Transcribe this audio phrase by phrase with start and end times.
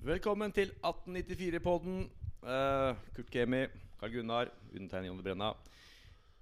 [0.00, 1.96] Velkommen til 1894-podden.
[2.40, 3.66] Uh, Kurt Kemi,
[4.00, 5.50] Karl Gunnar, undertegnet Jonny Brenna.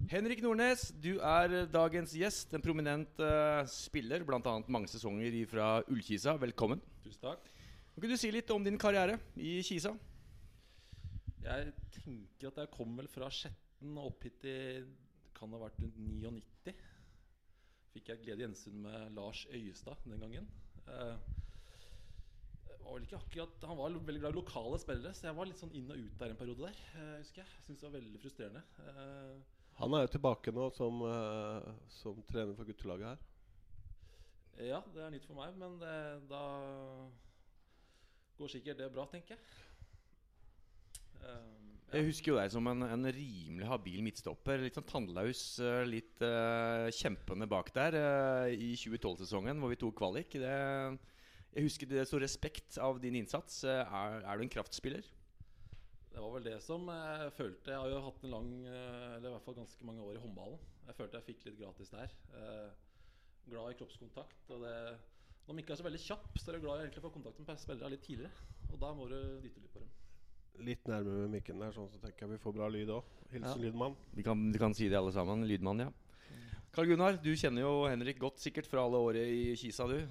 [0.07, 2.53] Henrik Nordnes, du er dagens gjest.
[2.55, 4.53] En prominent uh, spiller, bl.a.
[4.71, 6.37] mange sesonger fra Ullkisa.
[6.39, 6.79] Velkommen.
[7.03, 7.49] Tusen takk.
[7.97, 9.91] Kan du si litt om din karriere i Kisa?
[11.43, 14.55] Jeg tenker at jeg kom vel fra Skjetten og opp hit i
[15.35, 16.77] Kan ha vært rundt 99.
[17.91, 20.47] Fikk jeg glede gjensyn med Lars Øyestad den gangen.
[20.87, 21.19] Uh,
[22.83, 25.61] var vel ikke akkurat Han var veldig glad i lokale spillere, så jeg var litt
[25.61, 26.83] sånn inn og ut der en periode der.
[26.95, 28.63] Uh, husker Jeg Syns synes det var veldig frustrerende.
[28.79, 31.69] Uh, han er jo tilbake nå som, uh,
[32.01, 33.25] som trener for guttelaget her.
[34.59, 35.95] Ja, det er nytt for meg, men det,
[36.27, 36.43] da
[38.39, 39.43] går sikkert det bra, tenker jeg.
[41.19, 41.93] Um, ja.
[41.95, 44.59] Jeg husker jo deg som en, en, rimelig habil midtstopper.
[44.65, 45.43] Litt sånn tannlaus,
[45.87, 50.35] litt uh, kjempende bak der uh, i 2012-sesongen, hvor vi tok kvalik.
[50.43, 50.51] Det,
[51.55, 53.63] jeg husker det så respekt av din innsats.
[53.65, 55.07] Er, er du en kraftspiller?
[56.09, 57.73] Det var vel det som jeg følte.
[57.73, 60.59] Jeg har jo hatt en lang Eller i hvert fall ganske mange år i håndballen.
[60.89, 62.13] Jeg følte jeg fikk litt gratis der.
[63.49, 64.51] glad i kroppskontakt.
[64.53, 64.75] Og det,
[65.47, 67.39] når de ikke er så veldig kjapp, så er du glad i å få kontakt
[67.41, 68.49] med spillere litt tidligere.
[68.69, 69.95] Og da må du dytte litt på dem.
[70.67, 73.09] Litt nærmere med mikken der, sånn så tenker jeg vi får bra lyd òg.
[73.31, 73.63] Hilsen ja.
[73.63, 73.95] lydmann.
[74.17, 75.45] Vi kan, vi kan, si det alle sammen.
[75.49, 75.89] Lydmann, ja.
[76.75, 80.03] Karl Gunnar, du kjenner jo Henrik godt sikkert fra alle året i Kisa, du.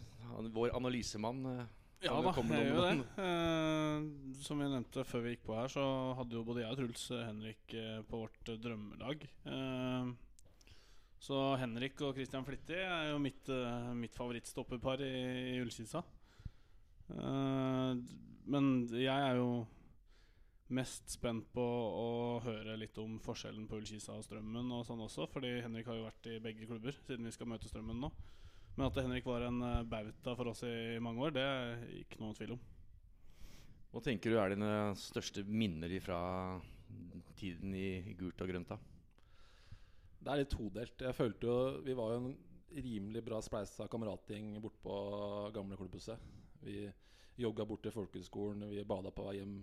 [0.55, 1.45] Vår analysemann.
[2.05, 3.07] Ja da, jeg gjør det.
[3.25, 4.05] Eh,
[4.47, 5.85] som vi nevnte før vi gikk på her, så
[6.19, 9.25] hadde jo både jeg og Truls Henrik eh, på vårt drømmelag.
[9.51, 10.13] Eh,
[11.19, 13.51] så Henrik og Christian Flittig er jo mitt,
[13.99, 15.11] mitt favorittstopperpar i,
[15.57, 16.05] i Ullkisa.
[17.11, 17.99] Eh,
[18.49, 19.51] men jeg er jo
[20.77, 22.09] mest spent på å
[22.45, 26.07] høre litt om forskjellen på Ullkisa og Strømmen og sånn også, fordi Henrik har jo
[26.07, 28.13] vært i begge klubber siden vi skal møte Strømmen nå.
[28.79, 32.21] Men at Henrik var en uh, bauta for oss i mange år, det er ikke
[32.23, 32.61] noen tvil om.
[33.91, 34.69] Hva tenker du er dine
[35.01, 36.21] største minner fra
[37.41, 38.71] tiden i gult og grønt?
[38.71, 38.79] da?
[40.23, 41.03] Det er litt todelt.
[41.09, 42.37] Jeg følte jo Vi var jo en
[42.85, 44.95] rimelig bra spleisa kameratgjeng bortpå
[45.57, 46.23] gamle klubbhuset.
[46.63, 46.85] Vi
[47.43, 49.59] jogga bort til folkehøgskolen, vi bada på vei hjem.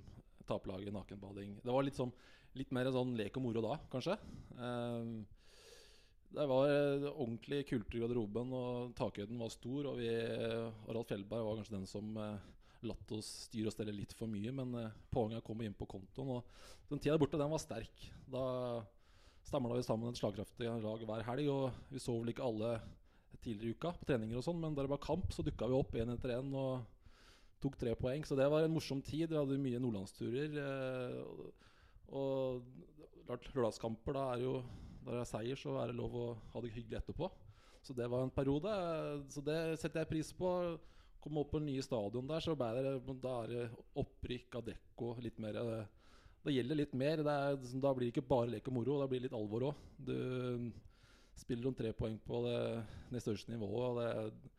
[0.45, 1.55] Taperlaget, nakenbading.
[1.63, 2.11] Det var litt, sånn,
[2.59, 4.19] litt mer sånn lek og moro da, kanskje.
[4.59, 5.07] Eh,
[6.33, 6.71] det var
[7.11, 9.91] ordentlig kultur i garderoben, og takhøyden var stor.
[9.91, 10.09] Og vi,
[10.87, 12.49] Harald Fjellberg var kanskje den som eh,
[12.85, 14.51] latt oss styre og stelle litt for mye.
[14.55, 18.09] Men eh, poenget kom inn på kontoen, og den tida borte, den var sterk.
[18.31, 18.45] Da
[19.45, 21.51] stamla vi sammen et slagkraftig lag hver helg.
[21.53, 22.75] Og vi så vel ikke alle
[23.45, 25.77] tidligere i uka på treninger og sånn, men da det var kamp, så dukka vi
[25.77, 26.85] opp én etter én og
[27.61, 28.25] tok tre poeng.
[28.25, 29.29] Så det var en morsom tid.
[29.31, 30.59] Vi hadde mye nordlandsturer.
[30.65, 31.61] Eh,
[32.15, 32.65] og
[33.25, 34.57] lørdagskamper, da er jo
[35.05, 37.29] Da det er seier, så er det lov å ha det hyggelig etterpå.
[37.85, 38.71] Så det var en periode.
[39.29, 40.51] Så det setter jeg pris på.
[41.21, 43.61] Komme opp på den nye stadion der, så det, da er det
[43.97, 45.13] opprykk av dekko.
[45.25, 45.57] Litt mer
[46.45, 47.21] det gjelder litt mer.
[47.25, 49.85] Er, da blir det ikke bare lek og moro, da blir det litt alvor òg.
[49.97, 50.69] Du
[51.35, 52.59] spiller om tre poeng på det
[53.13, 53.97] nest største nivået.
[53.97, 54.51] Det,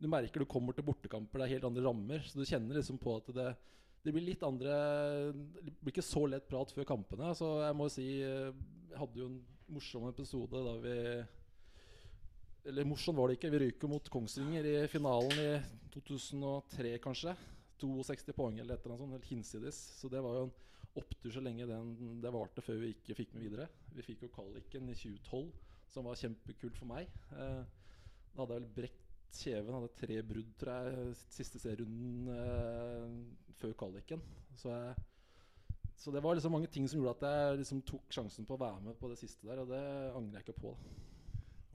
[0.00, 2.24] du merker du kommer til bortekamper, det er helt andre rammer.
[2.28, 3.48] Så du kjenner liksom på at det,
[4.04, 4.74] det blir litt andre
[5.32, 7.32] Det blir ikke så lett prat før kampene.
[7.36, 9.40] Så jeg må si Jeg hadde jo en
[9.70, 10.96] morsom episode da vi
[12.68, 13.50] Eller morsom var det ikke.
[13.54, 15.52] Vi ryker mot Kongsvinger i finalen i
[15.94, 17.34] 2003, kanskje.
[17.80, 19.78] 62 poeng eller et eller annet sånt, helt hinsides.
[19.96, 20.56] Så det var jo en
[21.00, 23.68] opptur så lenge den, det varte før vi ikke fikk med videre.
[23.96, 25.46] Vi fikk jo kvaliken i 2012,
[25.94, 27.08] som var kjempekult for meg.
[27.32, 27.62] Eh,
[28.34, 33.16] da hadde jeg vel brekt kjeven, hadde tre brudd, tror jeg, siste serierunden eh,
[33.62, 34.22] før kvaliken.
[34.60, 35.09] Så, jeg,
[36.00, 38.62] så det var liksom mange ting som gjorde at jeg liksom tok sjansen på å
[38.62, 39.80] være med på det siste der, og det
[40.16, 40.74] angrer jeg ikke på.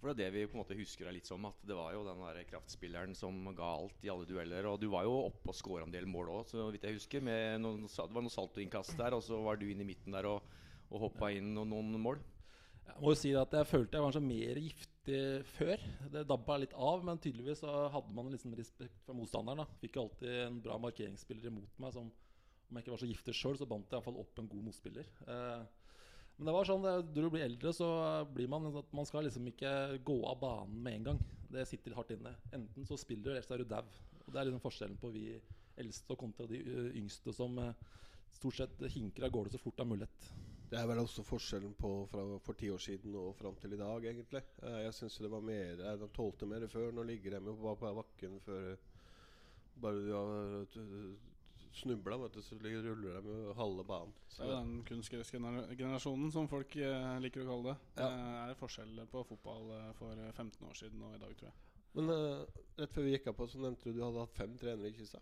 [0.05, 1.45] For det er det vi på en måte husker deg litt som.
[1.49, 4.67] At det var jo den der kraftspilleren som ga alt i alle dueller.
[4.69, 7.25] Og du var jo oppe og skåra en del mål òg, så vidt jeg husker.
[7.61, 10.45] Noen, det var noe saltoinnkast der, og så var du inne i midten der og,
[10.91, 12.21] og hoppa inn noen, noen, mål.
[12.85, 15.21] Jeg må jo si at jeg følte jeg var så mer giftig
[15.55, 15.87] før.
[16.13, 19.63] Det dabba litt av, men tydeligvis så hadde man liksom respekt for motstanderen.
[19.63, 19.81] Da.
[19.81, 21.97] Fikk alltid en bra markeringsspiller imot meg.
[21.97, 22.13] Som,
[22.69, 25.09] om jeg ikke var så giftig sjøl, så bandt jeg iallfall opp en god motspiller.
[25.31, 25.65] Eh,
[26.35, 27.89] men det var sånn, når du blir eldre, så
[28.35, 29.71] blir man at man skal liksom ikke
[30.07, 31.21] gå av banen med en gang.
[31.53, 32.33] Det sitter hardt inne.
[32.55, 33.85] Enten så spiller du, eller så er du dau.
[34.25, 35.29] Det er liksom forskjellen på vi
[35.79, 36.59] eldste kontra de
[36.97, 37.55] yngste som
[38.35, 40.27] stort sett hinker av gårde så fort det er mulighet.
[40.65, 43.79] Det er vel også forskjellen på fra for ti år siden og fram til i
[43.79, 44.41] dag, egentlig.
[44.65, 46.89] Jeg syns det var mer De tålte mer før.
[46.91, 48.75] Nå ligger de jo på bakken før
[49.83, 50.67] bare du har
[51.79, 54.13] snubla, vet du, så ruller de med halve banen.
[54.31, 57.77] Så det er den kunstgressgenerasjonen som folk eh, liker å kalle det.
[58.01, 58.09] Ja.
[58.09, 61.51] Det er forskjell på fotball eh, for 15 eh, år siden og i dag, tror
[61.51, 61.61] jeg.
[61.95, 64.57] Men uh, rett før vi gikk av på, så nevnte du du hadde hatt fem
[64.59, 65.21] trenere i Kisa.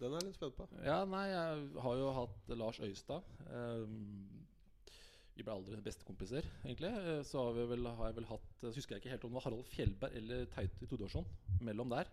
[0.00, 0.66] Den er jeg litt spent på.
[0.84, 3.24] Ja, nei, jeg har jo hatt Lars Øystad.
[3.48, 4.28] Um,
[5.40, 6.90] vi ble aldri bestekompiser, egentlig.
[6.92, 9.30] Eh, Så har, vi vel, har jeg vel hatt Så husker jeg ikke helt om
[9.30, 11.28] det var Harald Fjellberg eller Teitur Todorsson
[11.64, 12.10] mellom der.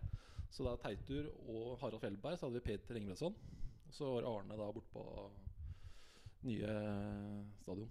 [0.48, 3.36] Så da Teitur og Harald Fjellberg, så hadde vi Peter Engebrettsson.
[3.88, 5.04] Og så var Arne da borte på
[6.46, 6.74] nye
[7.62, 7.90] stadion.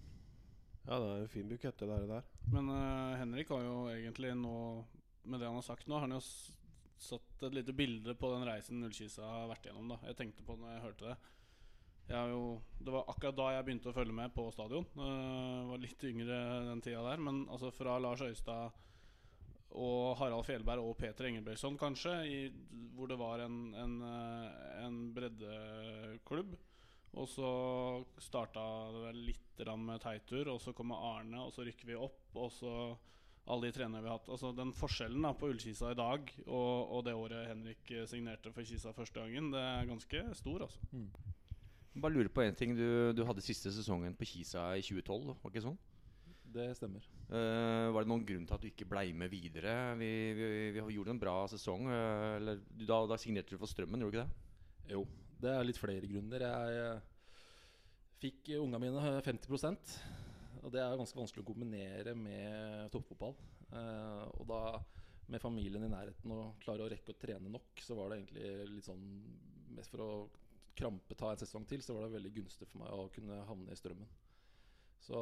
[0.88, 2.06] Ja, det er en fin bukett, det der.
[2.08, 2.28] der.
[2.54, 4.60] Men uh, Henrik har jo egentlig nå,
[5.28, 6.22] med det han har sagt nå, har han jo
[6.98, 9.92] satt et lite bilde på den reisen Nullkisa har vært gjennom.
[9.92, 11.18] da Jeg tenkte på når jeg hørte det.
[12.08, 12.44] Jeg har jo,
[12.80, 14.88] det var akkurat da jeg begynte å følge med på stadion.
[14.96, 16.40] Uh, var litt yngre
[16.70, 17.26] den tida der.
[17.26, 18.78] Men altså fra Lars Øystad
[19.76, 22.40] og Harald Fjellberg og Peter Engelbrektsson, kanskje, i,
[22.96, 26.56] hvor det var en, en, eh, en breddeklubb.
[27.18, 27.50] Og så
[28.22, 29.44] starta det vel litt
[29.82, 32.36] med Teitur, og så kommer Arne, og så rykker vi opp.
[32.38, 32.74] Og så
[33.48, 34.30] alle de trenerne vi har hatt.
[34.30, 38.52] Altså Den forskjellen da på Ullkisa i dag og, og det året Henrik eh, signerte
[38.54, 40.82] for Kisa første gangen, det er ganske stor, altså.
[41.98, 42.76] Bare lurer på en ting.
[42.78, 45.80] Du, du hadde siste sesongen på Kisa i 2012, var ikke sånn?
[46.58, 47.06] Det stemmer.
[47.30, 49.76] Uh, var det noen grunn til at du ikke blei med videre?
[50.00, 51.90] Vi, vi, vi gjorde en bra sesong.
[51.92, 54.94] Uh, eller, da, da signerte du for Strømmen, gjorde du ikke det?
[54.96, 55.04] Jo,
[55.44, 56.48] det er litt flere grunner.
[56.48, 57.44] Jeg uh,
[58.24, 60.00] fikk unga mine 50%
[60.66, 63.36] og det er ganske vanskelig å kombinere med toppfotball.
[64.42, 64.62] Og da
[65.32, 68.74] med familien i nærheten og klare å rekke å trene nok, så var det egentlig
[68.74, 69.06] litt sånn
[69.78, 70.12] Mest for å
[70.78, 73.74] krampe ta en sesong til, så var det veldig gunstig for meg å kunne havne
[73.74, 74.08] i strømmen.
[75.04, 75.20] Så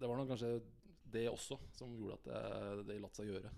[0.00, 0.56] det var nok kanskje
[1.14, 3.52] det også som gjorde at det, det lot seg gjøre.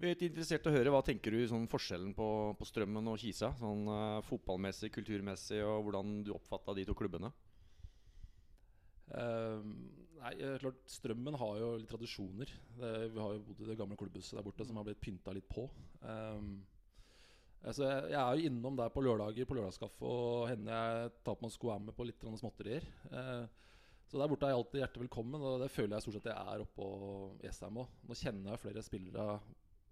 [0.00, 3.20] Vi er interessert i å høre Hva tenker du sånn forskjellen på, på Strømmen og
[3.20, 3.52] Kisa?
[3.60, 7.28] Sånn uh, Fotballmessig, kulturmessig, og hvordan du oppfatta de to klubbene?
[9.10, 9.60] Uh,
[10.20, 12.52] nei, eh, klart Strømmen har jo litt tradisjoner.
[12.80, 15.34] Det, vi har jo bodd i det gamle klubbhuset der borte som har blitt pynta
[15.36, 15.66] litt på.
[16.00, 16.54] Um,
[17.60, 21.36] altså jeg, jeg er jo innom der på lørdager på lørdagskaffe og hender jeg tar
[21.36, 22.88] på meg sko og med på litt småtterier.
[23.12, 23.69] Eh,
[24.10, 26.52] så der borte er jeg alltid hjertelig velkommen, og det føler jeg stort sett jeg
[26.54, 26.86] er oppå
[27.44, 27.92] Jessheim òg.
[28.08, 29.26] Nå kjenner jeg flere spillere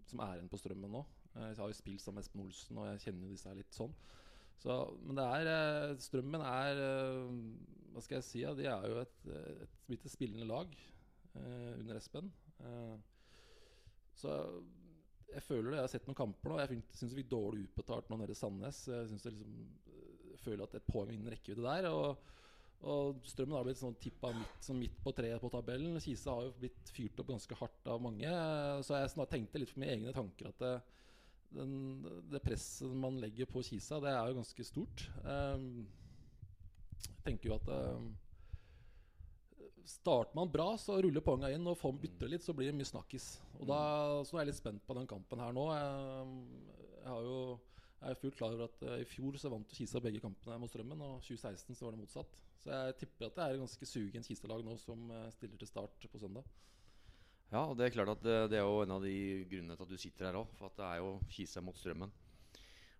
[0.08, 1.02] som er igjen på Strømmen nå.
[1.36, 3.76] Eh, Jeg har jo spilt sammen med Espen Olsen, og jeg kjenner disse her litt
[3.76, 3.92] sånn.
[4.58, 4.74] Så,
[5.06, 7.36] men er eh, Strømmen er eh,
[7.94, 8.42] Hva skal jeg si?
[8.58, 9.28] De er jo et,
[9.62, 10.74] et lite spillende lag
[11.38, 12.30] under Espen.
[14.18, 14.32] Så
[15.28, 15.76] jeg føler det.
[15.76, 16.58] Jeg har sett noen kamper nå.
[16.58, 18.80] Jeg syns vi fikk dårlig utbetalt nå nede i Sandnes.
[18.90, 21.88] Jeg synes jeg, liksom jeg føler at et poeng innen rekkevidde der.
[21.92, 22.34] Og,
[22.86, 25.98] og Strømmen har blitt sånn tippa midt, sånn midt på treet på tabellen.
[26.02, 28.30] Kisa har jo blitt fyrt opp ganske hardt av mange.
[28.86, 30.74] Så jeg tenkte litt for mine egne tanker at det,
[31.58, 31.72] den,
[32.30, 35.08] det presset man legger på Kisa, det er jo ganske stort.
[35.24, 35.88] Um,
[36.98, 38.08] jeg tenker jo at um,
[39.88, 41.66] Starter man bra, så ruller poengene inn.
[41.66, 43.38] Og får man bytte litt, så blir det mye snakkis.
[43.56, 43.80] Og da,
[44.28, 45.64] så er jeg litt spent på den kampen her nå.
[45.72, 47.38] Jeg, jeg har jo
[47.98, 50.70] jeg er fullt klar over at uh, I fjor så vant Kisa begge kampene mot
[50.70, 52.38] Strømmen, og 2016 så var det motsatt.
[52.62, 56.06] Så jeg tipper at det er ganske sugent Kisa-lag nå som uh, stiller til start
[56.12, 56.46] på søndag.
[57.48, 59.14] Ja, og det er klart at det, det er jo en av de
[59.48, 60.50] grunnene til at du sitter her òg.
[60.58, 62.12] For at det er jo Kisa mot Strømmen.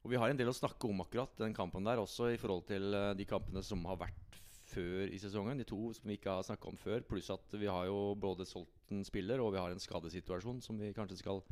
[0.05, 2.65] Og vi har en del å snakke om akkurat den kampen der, også i forhold
[2.69, 5.59] til eh, de kampene som har vært før i sesongen.
[5.59, 7.03] De to som vi ikke har snakka om før.
[7.09, 10.79] Pluss at vi har jo både solgt en spiller, og vi har en skadesituasjon som
[10.81, 11.43] vi kanskje skal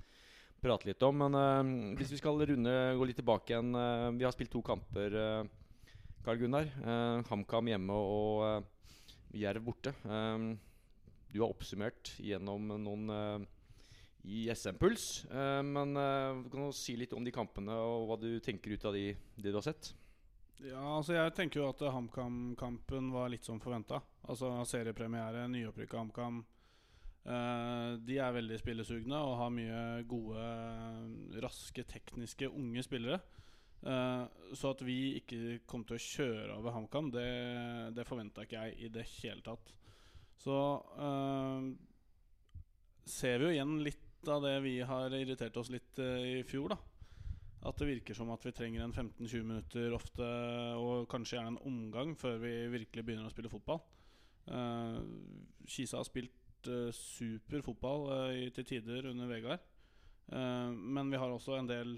[0.66, 1.22] prate litt om.
[1.24, 4.62] Men eh, hvis vi skal runde, gå litt tilbake igjen eh, Vi har spilt to
[4.66, 5.66] kamper, uh,
[6.26, 6.66] Karl Gunnar.
[6.66, 8.72] Eh, HamKam hjemme og eh,
[9.46, 9.92] Jerv borte.
[10.04, 10.46] Eh,
[11.32, 13.44] du har oppsummert gjennom noen eh,
[14.26, 15.04] i SM-puls.
[15.30, 18.86] eh, men eh, kan du si litt om de kampene og hva du tenker ut
[18.88, 19.92] av de, det du har sett?
[20.64, 24.00] Ja, altså Jeg tenker jo at HamKam-kampen var litt som forventa.
[24.26, 26.40] Altså seriepremiere, nyopprykka HamKam.
[27.26, 30.42] Eh, de er veldig spillesugne og har mye gode,
[31.42, 33.18] raske, tekniske, unge spillere.
[33.82, 37.26] Eh, så at vi ikke kom til å kjøre over HamKam, det,
[37.96, 39.74] det forventa ikke jeg i det hele tatt.
[40.38, 40.56] Så
[41.02, 41.70] eh,
[43.10, 46.78] ser vi jo igjen litt av det vi har irritert oss litt i fjor, da.
[47.66, 50.26] At det virker som at vi trenger en 15-20 minutter ofte,
[50.78, 53.80] og kanskje gjerne en omgang, før vi virkelig begynner å spille fotball.
[54.46, 55.02] Uh,
[55.66, 59.64] Kisa har spilt uh, super fotball uh, til tider under Vegard.
[60.32, 61.96] Uh, men vi har også en del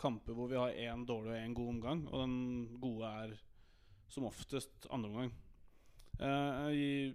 [0.00, 3.36] kamper hvor vi har én dårlig og én god omgang, og den gode er
[4.12, 5.32] som oftest andre omgang.
[6.72, 7.12] I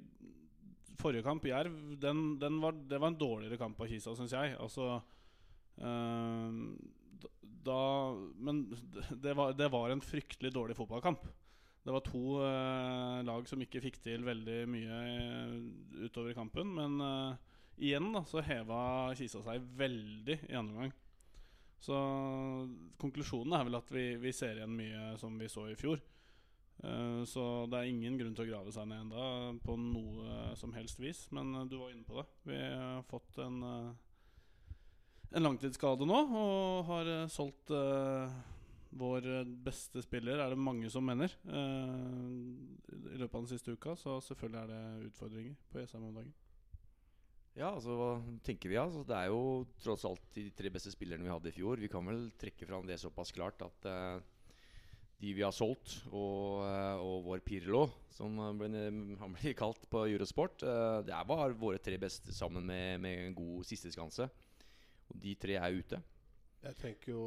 [0.99, 4.57] forrige kamp, Jerv, den, den var, det var en dårligere kamp av Kisa, syns jeg.
[4.61, 4.99] Altså
[7.63, 8.63] da, Men
[9.23, 11.25] det var, det var en fryktelig dårlig fotballkamp.
[11.81, 15.55] Det var to eh, lag som ikke fikk til veldig mye eh,
[16.05, 16.75] utover i kampen.
[16.77, 17.39] Men eh,
[17.87, 18.81] igjen da, så heva
[19.17, 20.93] Kisa seg veldig i andre omgang.
[21.81, 21.97] Så
[23.01, 25.97] konklusjonen er vel at vi, vi ser igjen mye som vi så i fjor.
[26.83, 29.25] Eh, så det er ingen grunn til å grave seg ned enda
[29.65, 31.25] på noe som helst vis.
[31.33, 32.27] Men eh, du var inne på det.
[32.51, 34.77] Vi har fått en, eh,
[35.33, 38.41] en langtidsskade nå og har eh, solgt eh,
[38.91, 39.27] vår
[39.63, 43.95] beste spiller, er det mange som mener, eh, i løpet av den siste uka.
[43.95, 46.33] Så selvfølgelig er det utfordringer på Jessheim om dagen.
[47.51, 48.11] Ja, altså hva
[48.47, 48.79] tenker vi?
[48.79, 51.81] Altså, det er jo tross alt de tre beste spillerne vi hadde i fjor.
[51.83, 54.21] Vi kan vel trekke fram det såpass klart at uh,
[55.19, 58.69] de vi har solgt, og, uh, og vår Pirlo, som ble,
[59.19, 63.27] han blir kalt på Eurosport, uh, det er bare våre tre beste sammen med, med
[63.27, 64.29] en god sisteskanse.
[65.11, 65.99] Og de tre er ute.
[66.63, 67.25] Jeg tenker jo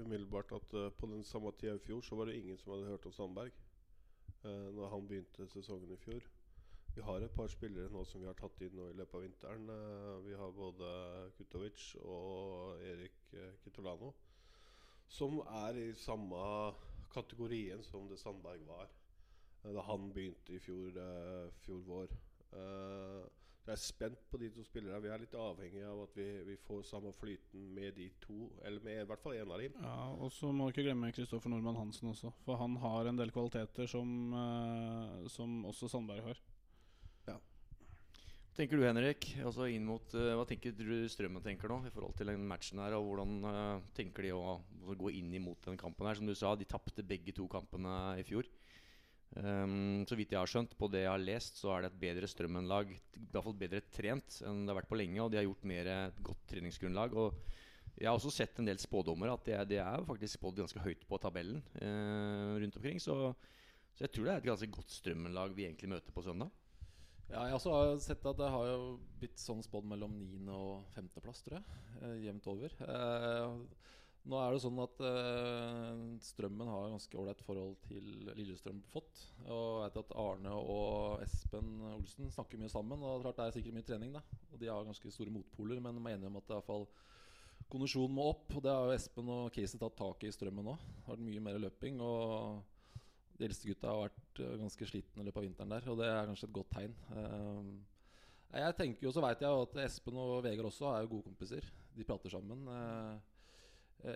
[0.00, 2.90] umiddelbart at uh, på den samme tida i fjor så var det ingen som hadde
[2.90, 3.50] hørt om Sandberg.
[4.44, 6.20] Uh, når han begynte sesongen i fjor.
[6.94, 9.24] Vi har et par spillere nå som vi har tatt inn nå i løpet av
[9.26, 9.68] vinteren.
[9.68, 10.92] Uh, vi har både
[11.36, 14.12] Kutovic og Erik uh, Kitolano.
[15.10, 16.40] Som er i samme
[17.14, 18.88] kategorien som det Sandberg var
[19.60, 20.94] da han begynte i fjor,
[21.60, 22.12] fjor vår.
[22.50, 23.39] Så
[23.70, 24.98] jeg er spent på de to spillerne.
[25.04, 28.48] Vi er litt avhengig av at vi, vi får samme flyten med de to.
[28.66, 29.76] Eller med i hvert fall én av dem.
[29.78, 32.32] Ja, Og så må du ikke glemme Kristoffer Nordmann Hansen også.
[32.46, 36.42] For han har en del kvaliteter som, eh, som også Sandberg har.
[38.50, 39.26] Hva tenker du, Henrik?
[39.46, 42.82] Altså inn mot, eh, hva tenker du Strømmen tenker nå i forhold til den matchen
[42.82, 42.92] her?
[42.98, 46.18] Og hvordan eh, tenker de å, å gå inn imot den kampen her?
[46.18, 48.50] Som du sa, de tapte begge to kampene i fjor.
[49.38, 52.00] Ehm, så vidt jeg har skjønt, på det jeg har lest, så er det et
[52.02, 52.90] bedre Strømmen-lag.
[52.90, 55.20] I hvert fall bedre trent enn det har vært på lenge.
[55.22, 57.14] Og de har gjort mer et godt treningsgrunnlag.
[57.14, 57.36] Og
[58.00, 60.82] jeg har også sett en del spådommer at det, er- det er faktisk spådd ganske
[60.84, 62.98] høyt på tabellen eh, rundt omkring.
[63.02, 63.34] Så,
[63.94, 66.50] så jeg tror det er et ganske godt Strømmen-lag vi egentlig møter på søndag.
[67.30, 68.78] Ja, jeg også har sett at det har jo
[69.20, 70.48] blitt sånn spådd mellom 9.
[70.50, 71.10] og 5.
[71.22, 71.82] plass, tror jeg.
[72.02, 72.74] Eh, jevnt over.
[72.82, 73.52] Eh,
[74.28, 79.22] nå er det sånn at uh, Strømmen har ganske ålreit forhold til Lillestrøm fått.
[79.46, 83.00] Og jeg vet at Arne og Espen Olsen snakker mye sammen.
[83.00, 84.24] Og klart det er sikkert mye trening, da.
[84.50, 86.80] Og de har ganske store motpoler, men de er enige om at det
[87.70, 88.50] kondisjonen må opp.
[88.52, 90.76] Og det har jo Espen og Casey tatt tak i Strømmen nå.
[90.76, 92.04] Det har vært mye mer løping.
[92.04, 92.60] Og
[93.40, 96.10] de eldste gutta har vært eh, ganske slitne i løpet av vinteren der, og det
[96.12, 96.96] er kanskje et godt tegn.
[97.08, 97.70] Uh,
[98.50, 101.66] jeg tenker jo, så vet jeg at Espen og Vegard også er jo gode kompiser.
[101.94, 102.66] De prater sammen.
[102.68, 103.29] Eh,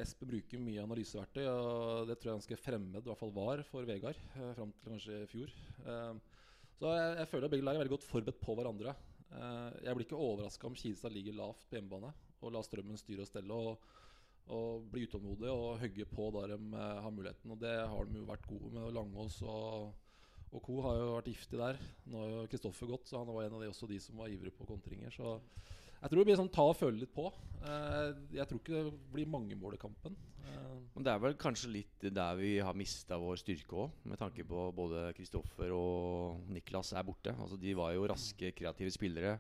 [0.01, 3.89] Espen bruker mye analyseverktøy, og det tror jeg ganske fremmed, i hvert fall var, for
[3.89, 5.53] Vegard eh, fram til kanskje i fjor.
[5.85, 6.15] Eh,
[6.79, 8.95] så jeg, jeg føler at begge lag er veldig godt forberedt på hverandre.
[9.35, 12.15] Eh, jeg blir ikke overraska om Kisa ligger lavt på hjemmebane
[12.45, 13.61] og lar strømmen styre og stelle.
[13.61, 14.03] og
[14.53, 17.53] og bli utålmodige og hogge på der de eh, har muligheten.
[17.55, 18.91] Og det har de jo vært gode med.
[18.93, 19.95] Langås og,
[20.51, 20.81] og co.
[20.85, 21.81] har jo vært giftig der.
[22.11, 24.33] Nå har jo Kristoffer gått, så han var en av de, også de som var
[24.33, 25.15] ivrige på kontringer.
[25.15, 25.39] Så
[26.05, 27.31] jeg tror det blir sånn ta og føle litt på.
[27.65, 30.15] Eh, jeg tror ikke det blir mange mål i kampen.
[30.45, 34.21] Eh, Men det er vel kanskje litt der vi har mista vår styrke òg, med
[34.21, 37.33] tanke på både Kristoffer og Niklas er borte.
[37.35, 39.39] Altså De var jo raske, kreative spillere.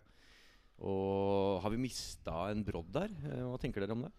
[0.82, 3.12] Og har vi mista en brodd der?
[3.28, 4.12] Eh, Hva tenker dere om det?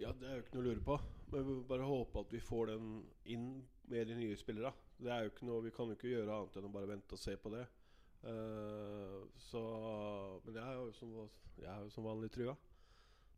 [0.00, 0.96] Ja, Det er jo ikke noe å lure på.
[1.30, 2.88] Men vi må bare håpe at vi får den
[3.30, 3.46] inn
[3.88, 4.72] med de nye spillerne.
[4.98, 7.12] Det er jo ikke noe, Vi kan jo ikke gjøre annet enn å bare vente
[7.14, 7.66] og se på det.
[8.24, 9.60] Eh, så
[10.44, 11.16] Men jeg er jo som,
[11.90, 12.56] som vanlig trua.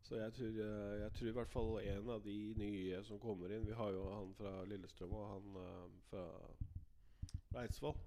[0.07, 3.51] Så jeg tror, eh, jeg tror i hvert fall en av de nye som kommer
[3.51, 6.21] inn Vi har jo han fra Lillestrøm og han uh,
[7.51, 7.97] fra Eidsvoll.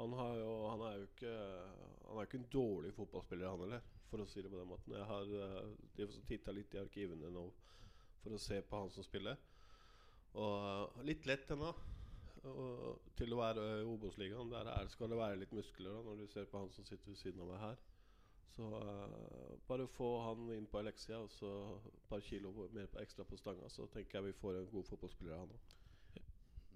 [0.00, 1.34] Han, har jo, han er jo ikke
[2.08, 4.96] Han er ikke en dårlig fotballspiller, han heller, for å si det på den måten.
[4.96, 7.46] Jeg har uh, titta litt i arkivene nå
[8.24, 9.38] for å se på han som spiller.
[10.34, 11.70] Og litt lett ennå.
[12.40, 14.52] Til å være i Obos-ligaen.
[14.52, 17.12] Der er, skal det være litt muskler da, når du ser på han som sitter
[17.12, 17.80] ved siden av meg her.
[18.56, 21.50] Så uh, bare få han inn på Alexia og så
[21.86, 25.36] et par kilo mer ekstra på stanga, så tenker jeg vi får en god fotballspiller
[25.36, 25.76] av han òg.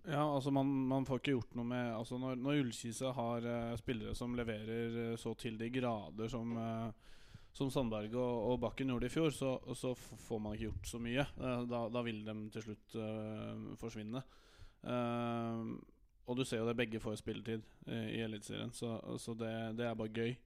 [0.05, 3.73] Ja, altså man, man får ikke gjort noe med Altså Når, når Ullkise har uh,
[3.81, 6.53] spillere som leverer uh, så til de grader som,
[7.57, 11.01] som Sandberg og, og Bakken gjorde i fjor, så, så får man ikke gjort så
[11.03, 11.27] mye.
[11.73, 12.97] Da, da vil de til slutt
[13.81, 14.23] forsvinne.
[14.85, 15.75] Eh,
[16.25, 19.89] og du ser jo det begge får spilletid eh, i Eliteserien, så, så det, det
[19.89, 20.37] er bare gøy.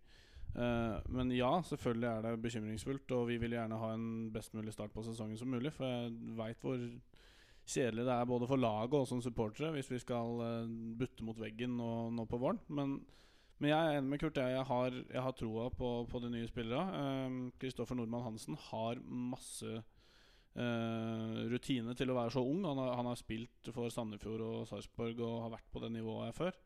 [0.56, 4.74] Eh, men ja, selvfølgelig er det bekymringsfullt, og vi vil gjerne ha en best mulig
[4.74, 6.82] start på sesongen som mulig, for jeg veit hvor
[7.68, 11.38] kjedelig det er både for laget og som supportere hvis vi skal eh, butte mot
[11.38, 12.58] veggen nå, nå på våren.
[12.66, 12.98] Men,
[13.58, 14.40] men jeg er enig med Kurt.
[14.40, 17.52] Jeg, jeg, har, jeg har troa på, på de nye spillerne.
[17.60, 19.82] Kristoffer Nordmann Hansen har masse
[21.52, 22.64] rutine til å være så ung.
[22.66, 26.34] Han har, han har spilt for Sandefjord og Sarpsborg og har vært på det nivået
[26.34, 26.56] før.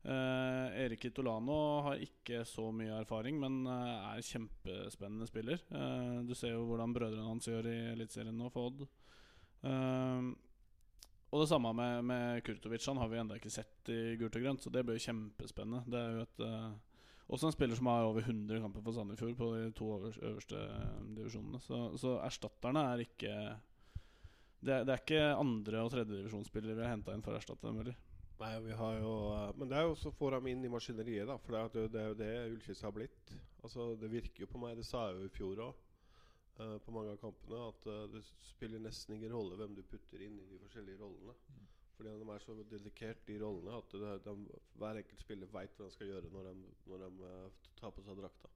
[0.00, 5.60] Uh, Erik Itolano har ikke så mye erfaring, men uh, er kjempespennende spiller.
[5.68, 8.86] Uh, du ser jo hvordan brødrene hans gjør i Eliteserien nå for Odd.
[9.60, 10.30] Eh,
[11.30, 12.86] og det samme med, med Kurtovic.
[12.88, 15.84] Han har vi ennå ikke sett i gult og grønt, så det blir kjempespennende.
[15.86, 16.70] Det er jo et eh,
[17.30, 20.60] også en spiller som har over 100 kamper for Sandefjord på de to øverste, øverste
[21.16, 21.60] divisjonene.
[21.64, 23.34] Så, så, erstatterne er ikke
[24.60, 27.66] Det er, det er ikke andre- og tredjedivisjonsspillere vi har henta inn for å erstatte
[27.66, 27.96] dem heller.
[28.40, 30.72] Nei, vi har jo eh, Men det er jo så får få dem inn i
[30.72, 31.36] maskineriet, da.
[31.38, 33.32] For det er, jo- det er jo det Ullkis har blitt.
[33.62, 35.86] Altså, Det virker jo på meg, det sa jeg jo i fjor òg,
[36.84, 38.20] på mange av kampene, at uh, det
[38.50, 41.32] spiller nesten ingen rolle hvem du putter inn i de forskjellige rollene.
[42.00, 45.84] Fordi de er så dedikert, de rollene, at de, de, hver enkelt spiller veit hva
[45.84, 48.48] de skal gjøre når de, når de eh, tar på seg drakta.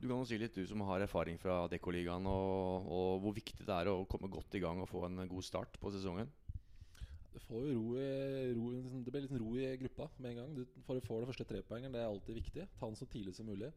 [0.00, 3.62] Du kan jo si litt, du som har erfaring fra Dekoligaen, og, og hvor viktig
[3.62, 6.32] det er å komme godt i gang og få en god start på sesongen.
[7.30, 8.10] Du får jo ro i,
[8.56, 8.72] ro,
[9.04, 10.56] det blir litt ro i gruppa med en gang.
[10.56, 11.94] Du får, får det første trepoengeren.
[11.94, 12.66] Det er alltid viktig.
[12.80, 13.70] Ta den så tidlig som mulig.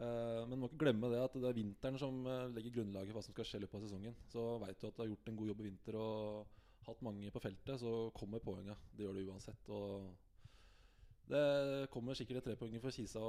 [0.00, 3.16] Uh, men må ikke glemme det at det er vinteren som eh, legger grunnlaget for
[3.16, 4.18] hva som skal skje i løpet av sesongen.
[4.32, 6.55] Så veit du at du har gjort en god jobb i vinter og
[6.86, 8.76] hatt mange på feltet, så kommer poenga.
[8.94, 9.70] Det gjør det uansett.
[9.74, 13.22] Og det kommer sikkert et trepoenger for Kisa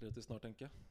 [0.00, 0.86] relativt snart, tenker jeg.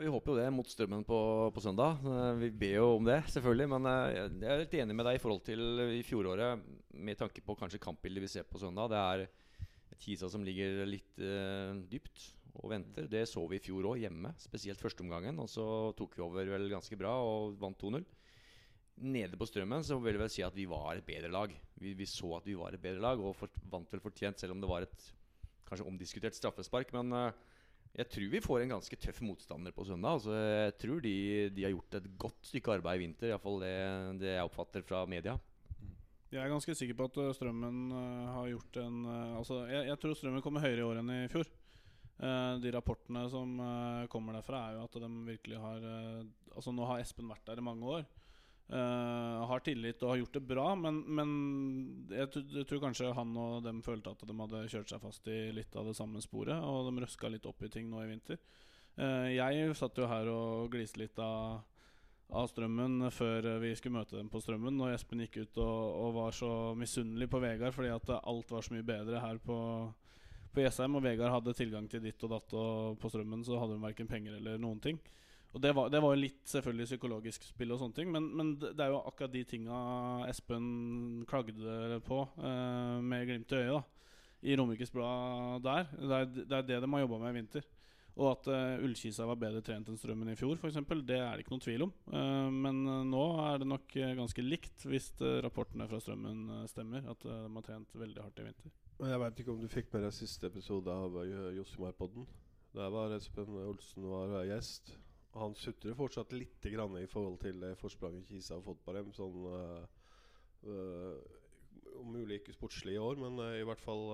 [0.00, 1.18] Vi håper jo det mot Strømmen på,
[1.52, 1.98] på søndag.
[2.06, 3.68] Eh, Vi ber jo om det, selvfølgelig.
[3.74, 6.62] Men eh, jeg er litt enig med deg i forhold til i fjoråret,
[6.94, 8.92] med tanke på kanskje kampbildet vi ser på søndag.
[8.92, 13.08] Det er et Kisa som ligger litt uh, dypt og venter.
[13.10, 14.32] Det så vi i fjor òg, hjemme.
[14.40, 15.36] Spesielt førsteomgangen.
[15.42, 15.66] Og så
[15.98, 18.06] tok vi over vel ganske bra og vant 2-0.
[19.00, 21.52] Nede på Strømmen så vil jeg vel si at vi var et bedre lag.
[21.80, 24.52] Vi, vi så at vi var et bedre lag, og for, vant vel fortjent, selv
[24.52, 25.06] om det var et
[25.70, 26.92] kanskje omdiskutert straffespark.
[26.96, 27.30] Men uh,
[27.96, 30.18] jeg tror vi får en ganske tøff motstander på søndag.
[30.18, 31.14] Altså, jeg tror de,
[31.56, 33.72] de har gjort et godt stykke arbeid i vinter, iallfall det,
[34.20, 35.38] det jeg oppfatter fra media.
[36.30, 39.00] Jeg er ganske sikker på at uh, Strømmen uh, har gjort en
[39.40, 41.48] Altså, jeg, jeg tror Strømmen kommer høyere i år enn i fjor.
[42.60, 43.54] De rapportene som
[44.12, 45.86] kommer derfra, er jo at de virkelig har
[46.52, 48.04] Altså, nå har Espen vært der i mange år.
[48.70, 51.30] Uh, har tillit og har gjort det bra, men, men
[52.14, 55.38] jeg, jeg tror kanskje han og dem følte at de hadde kjørt seg fast i
[55.56, 58.38] litt av det samme sporet, og de røska litt opp i ting nå i vinter.
[58.94, 61.64] Uh, jeg satt jo her og gliste litt av
[62.30, 64.76] av Strømmen før vi skulle møte dem på Strømmen.
[64.78, 68.66] Når Espen gikk ut og, og var så misunnelig på Vegard fordi at alt var
[68.66, 69.56] så mye bedre her på,
[70.54, 70.94] på Jessheim.
[70.98, 74.10] Og Vegard hadde tilgang til ditt og datt, og på Strømmen så hadde hun verken
[74.10, 75.00] penger eller noen ting.
[75.50, 78.84] Og det var, det var litt selvfølgelig psykologisk spill og sånne ting, men, men det
[78.84, 79.78] er jo akkurat de tinga
[80.30, 83.82] Espen klagde på eh, med glimt i øyet da
[84.40, 85.90] i Romerikes Blad der.
[85.92, 87.66] Det er, det er det de har jobba med i vinter.
[88.20, 91.44] Og at uh, Ullkisa var bedre trent enn Strømmen i fjor, f.eks., det er det
[91.44, 91.92] ikke noen tvil om.
[92.10, 97.06] Uh, men eh, nå er det nok ganske likt, hvis uh, rapportene fra Strømmen stemmer.
[97.12, 98.74] At de har trent veldig hardt i vinter.
[99.00, 101.14] Jeg veit ikke om du fikk med deg siste episode av
[101.56, 102.26] Josimar-podden.
[102.76, 104.92] Der var Espen Olsen var gjest.
[105.38, 109.12] Han sutrer fortsatt litt i forhold til det forspranget Kisa har fått på dem.
[109.14, 109.84] Sånn uh,
[110.66, 111.20] uh,
[112.00, 114.08] Om mulig ikke sportslig i år, men uh, i hvert fall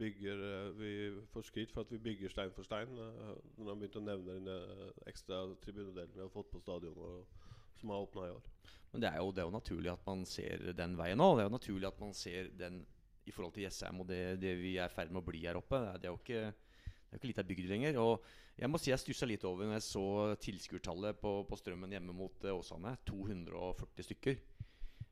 [0.00, 0.42] bygger
[0.78, 0.92] Vi
[1.30, 2.90] får skryt for at vi bygger stein for stein.
[2.96, 7.38] Når han begynte å nevne den ekstra tribunedelen vi har fått på stadionet
[7.78, 8.42] som har åpna i år.
[8.92, 11.38] Men det er, jo, det er jo naturlig at man ser den veien òg.
[11.38, 12.82] Det er jo naturlig at man ser den
[13.24, 15.58] i forhold til Jessheim og det, det vi er i ferd med å bli her
[15.58, 15.80] oppe.
[16.02, 16.42] Det er jo ikke
[17.12, 17.96] det er jo ikke lita bygd lenger.
[18.00, 18.22] Og
[18.56, 20.04] jeg må si jeg stussa litt over når jeg så
[20.40, 22.94] tilskuertallet på, på Strømmen hjemme mot eh, Åsane.
[23.04, 24.38] 240 stykker.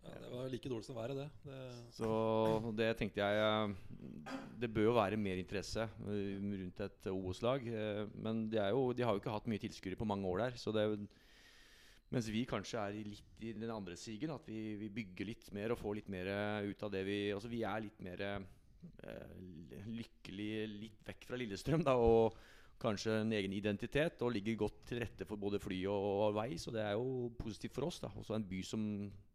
[0.01, 1.27] Ja, det var like dårlig som været, det.
[1.45, 1.59] det
[1.93, 2.11] Så
[2.73, 7.67] det tenkte jeg eh, Det bør jo være mer interesse eh, rundt et Obos-lag.
[7.69, 10.47] eh, Men de, er jo, de har jo ikke hatt mye tilskuere på mange år
[10.47, 10.57] der.
[10.57, 11.03] Så det er jo
[12.11, 15.77] mens vi kanskje er litt i den andre sigen, at vi, vi bygger litt mer
[15.77, 16.33] og får litt mer
[16.65, 18.25] ut av det vi Altså vi er litt mer
[19.91, 22.37] lykkelig litt vekk fra Lillestrøm, da, og
[22.81, 26.73] kanskje en egen identitet, og ligger godt til rette for både fly og, vei, så
[26.75, 28.01] det er jo positivt for oss.
[28.01, 28.85] da Også en by som,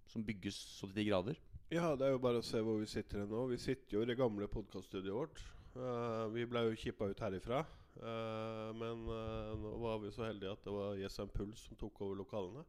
[0.09, 1.41] som bygges så til de grader.
[1.73, 3.47] Ja, det er jo bare å se hvor vi sitter nå.
[3.51, 5.43] Vi sitter jo i det gamle podkaststudioet vårt.
[5.75, 7.63] Uh, vi ble jo kippa ut herifra.
[7.95, 12.01] Uh, men uh, nå var vi så heldige at det var Jessheim Puls som tok
[12.05, 12.65] over lokalene.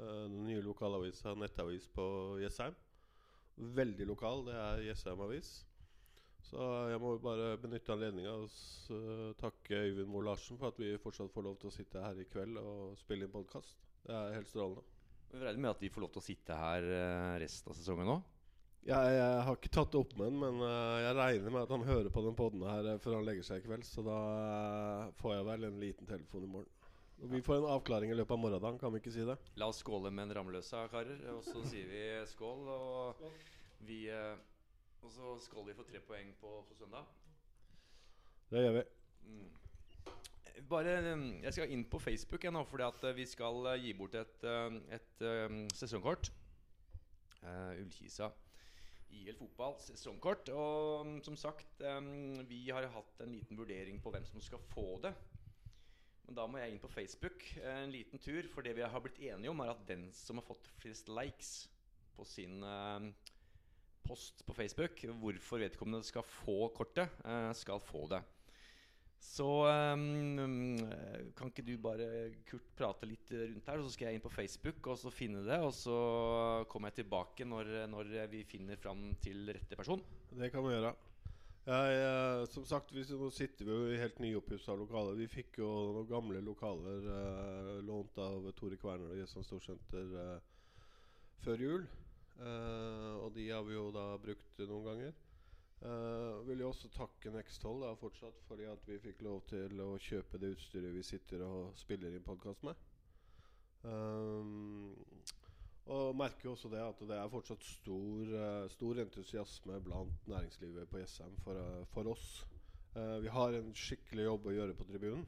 [0.00, 2.04] Eh, den nye lokalavisa, nettavis på
[2.40, 2.76] Jessheim.
[3.56, 4.46] Veldig lokal.
[4.46, 5.50] Det er Jessheim Avis.
[6.46, 8.48] Så jeg må bare benytte anledninga og
[8.96, 12.18] eh, takke Øyvind Moe Larsen for at vi fortsatt får lov til å sitte her
[12.18, 13.76] i kveld og spille inn podkast.
[14.06, 14.82] Det er helt strålende.
[15.30, 18.14] Vi regner med at vi får lov til å sitte her eh, resten av sesongen
[18.16, 18.36] òg.
[18.80, 21.74] Jeg, jeg har ikke tatt det opp med han, men eh, jeg regner med at
[21.76, 23.86] han hører på den podden her før han legger seg i kveld.
[23.86, 24.20] Så da
[25.20, 26.76] får jeg vel en liten telefon i morgen.
[27.20, 29.36] Og vi får en avklaring i løpet av morgendagen, kan vi ikke si det?
[29.60, 31.20] La oss skåle med en Ramløsa, karer.
[31.34, 32.70] Og så sier vi skål.
[32.72, 33.24] Og
[33.84, 34.38] vi, eh,
[35.00, 37.08] Og så skal vi få tre poeng på, på søndag.
[38.50, 38.84] Det gjør vi.
[39.30, 39.48] Mm.
[40.68, 43.80] Bare mm, Jeg skal inn på Facebook jeg nå, fordi at eh, vi skal eh,
[43.86, 46.32] gi bort et, et, et eh, sesongkort.
[47.40, 48.28] Uh, Ullkisa
[49.16, 50.50] IL fotball sesongkort.
[50.54, 54.62] Og mm, som sagt, um, vi har hatt en liten vurdering på hvem som skal
[54.72, 55.14] få det.
[56.26, 58.46] Men da må jeg inn på Facebook eh, en liten tur.
[58.52, 61.54] For det vi har blitt enige om, er at den som har fått flest likes
[62.14, 63.10] på sin eh,
[64.10, 68.20] post på Facebook, hvorfor vedkommende skal få kortet, eh, skal få det.
[69.20, 70.78] Så ehm,
[71.36, 72.06] kan ikke du bare,
[72.48, 75.60] Kurt, prate litt rundt her, så skal jeg inn på Facebook og så finne det.
[75.60, 75.98] Og så
[76.72, 80.02] kommer jeg tilbake når, når vi finner fram til rette person.
[80.32, 80.94] Det kan vi gjøre.
[81.68, 85.18] Jeg, eh, som sagt, vi, nå sitter vi jo i helt nyoppussa lokaler.
[85.20, 90.38] Vi fikk jo noen gamle lokaler eh, lånt av Tore Kverner og Jessheim Storsenter eh,
[91.44, 91.84] før jul.
[92.40, 95.18] Eh, og de har vi jo da brukt noen ganger.
[95.80, 99.94] Uh, vil jo også takke Nexthold da, fortsatt fordi at vi fikk lov til å
[99.96, 102.76] kjøpe det utstyret vi sitter og spiller inn podkast med.
[103.80, 104.92] Um,
[105.88, 110.92] og merker jo også det at det er fortsatt stor, uh, stor entusiasme blant næringslivet
[110.92, 112.28] på Jessheim for, uh, for oss.
[113.22, 115.24] vi har en skikkelig jobb å gjøre på tribunen.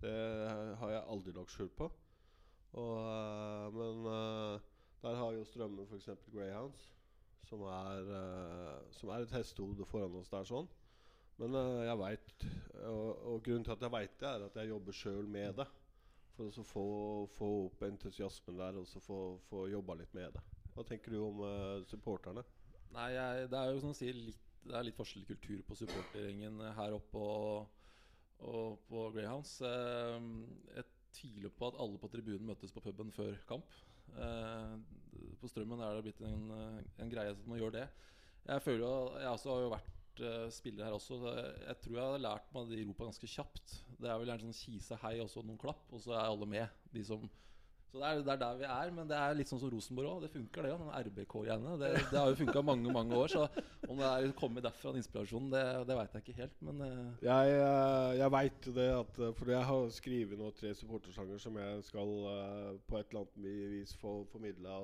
[0.00, 0.18] Det
[0.80, 1.90] har jeg aldri lagt skjul på.
[2.72, 2.94] Og,
[5.74, 6.12] jo f.eks.
[6.30, 6.92] Greyhounds
[7.46, 10.68] som er, uh, som er et hestehode foran oss der sånn.
[11.40, 12.46] Men uh, jeg veit
[12.88, 15.68] og, og, grunnen til at jeg veit det, er at jeg jobber sjøl med det.
[16.36, 16.86] For å få,
[17.32, 20.42] få, opp entusiasmen der og så få, få jobba litt med det.
[20.74, 22.44] Hva tenker du om uh, supporterne?
[22.96, 25.78] Nei, jeg, Det er jo som du sier litt, det er litt forskjellig kultur på
[25.78, 27.82] supportergjengen her oppe og,
[28.50, 29.60] og på Greyhounds.
[29.62, 33.76] Jeg tviler på at alle på tribunen møtes på puben før kamp.
[35.40, 36.50] På Strømmen er det blitt en,
[37.02, 37.86] en greie at man gjør det.
[38.46, 41.18] Jeg føler jo, jeg også har jo vært uh, spiller her også.
[41.66, 43.74] Jeg tror jeg har lært meg det i Europa ganske kjapt.
[43.96, 46.48] Det er vel gjerne sånn kise hei og så noen klapp, og så er alle
[46.50, 46.84] med.
[46.94, 47.26] De som
[47.92, 50.10] så det er, det er, der vi er, men det er litt sånn som Rosenborg
[50.10, 50.24] òg.
[50.26, 50.72] Det funker, det.
[50.80, 51.74] Den RBK-greiene.
[51.80, 53.32] Det, det, har jo funka mange mange år.
[53.32, 53.44] Så
[53.86, 56.56] om det er kommet derfra, den inspirasjonen, det, det veit jeg ikke helt.
[56.66, 57.12] Men uh.
[57.22, 61.84] Jeg, eh, jeg veit det, at, for jeg har skrevet nå tre supportersanger som jeg
[61.86, 62.16] skal
[62.90, 64.80] på et eller annet vis få formidla.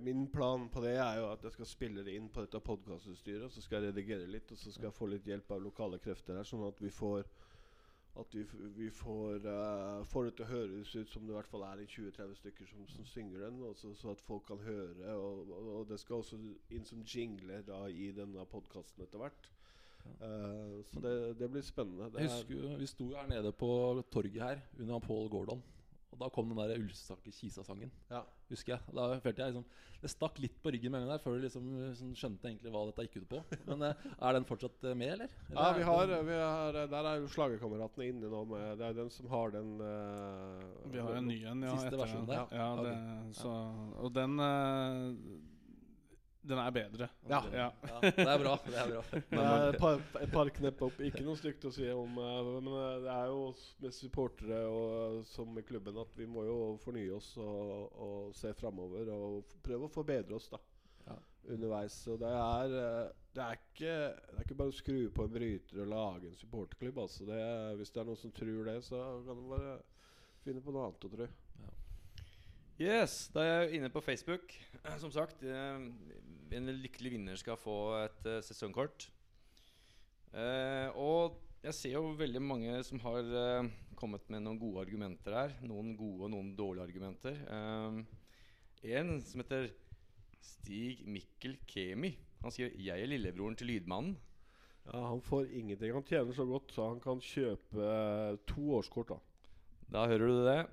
[0.00, 3.52] Min plan på det er jo at jeg skal spille det inn på dette podkastutstyret.
[3.52, 6.40] Så skal jeg redigere litt, og så skal jeg få litt hjelp av lokale krefter
[6.40, 7.28] her, sånn at vi får
[8.18, 8.44] at vi,
[8.76, 11.84] vi får, uh, får, det til å høres ut som det i hvert fall er
[11.84, 15.14] 20-30 stykker som, som, synger den, også, så at folk kan høre.
[15.14, 16.40] Og, og, og, det skal også
[16.74, 19.50] inn som jingler da, i denne podkasten etter hvert.
[20.18, 22.10] Uh, så det, det, blir spennende.
[22.14, 23.70] Det jeg husker Vi sto her nede på
[24.10, 25.62] torget her under Paul Gordon.
[26.08, 27.90] Og da kom den der Ulstake Kisa-sangen.
[28.10, 28.22] Ja.
[28.48, 29.64] Husker jeg Da følte jeg liksom
[30.00, 32.72] Det stakk litt på ryggen med en gang der før du liksom, liksom, skjønte egentlig
[32.72, 33.42] hva dette gikk ut på.
[33.68, 35.34] Men uh, er den fortsatt uh, med, eller?
[35.50, 35.58] eller?
[35.58, 38.42] Ja, vi har, vi har, Der er jo Slagerkameratene inne nå.
[38.52, 41.76] Med, det er den som har den uh, Vi har en ny en, ja.
[41.76, 42.56] Siste versjonen der?
[42.56, 43.36] Ja, det, okay.
[43.42, 43.54] så,
[43.98, 44.38] og den
[46.42, 47.08] den er bedre.
[47.28, 47.42] Ja.
[47.52, 47.66] ja.
[47.88, 47.98] ja.
[48.00, 48.54] Det er bra.
[48.64, 49.02] Det er bra.
[49.30, 51.00] Det er et par, et par knepp opp.
[51.04, 53.42] Ikke noe stygt å si om uh, Men uh, det er jo
[53.82, 58.52] med supportere og, som i klubben at vi må jo fornye oss og, og se
[58.56, 60.60] framover og prøve å forbedre oss da
[61.08, 61.18] ja.
[61.56, 61.98] underveis.
[62.06, 62.78] Så det er,
[63.34, 63.98] det, er ikke,
[64.30, 67.02] det er ikke bare å skru på en bryter og lage en supporterklubb.
[67.04, 67.42] Altså det,
[67.80, 69.76] hvis det er noen som tror det, så kan du bare
[70.46, 71.28] finne på noe annet å tro.
[71.58, 71.76] Ja.
[72.78, 74.52] Yes, da er jeg inne på Facebook.
[75.02, 75.42] Som sagt,
[76.56, 79.08] en lykkelig vinner skal få et uh, sesongkort.
[80.32, 85.36] Uh, og jeg ser jo veldig mange som har uh, kommet med noen gode argumenter
[85.36, 85.56] her.
[85.66, 87.40] Noen gode og noen dårlige argumenter.
[88.82, 89.70] en som heter
[90.40, 92.14] Stig Mikkel Kemi.
[92.42, 94.16] Han sier 'Jeg er lillebroren til lydmannen'.
[94.92, 95.92] Ja, Han får ingenting.
[95.92, 99.08] Han tjener så godt så han kan kjøpe to årskort.
[99.08, 99.18] Da
[99.92, 100.66] Da hører du det.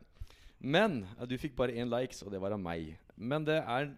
[0.60, 2.98] Men du fikk bare én likes, og det var av meg.
[3.18, 3.92] Men det er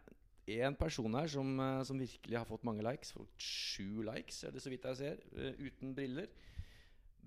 [0.47, 3.11] én person her som, eh, som, virkelig har fått mange likes.
[3.15, 6.29] Fått sju likes, er det så vidt jeg ser, uh, uten briller.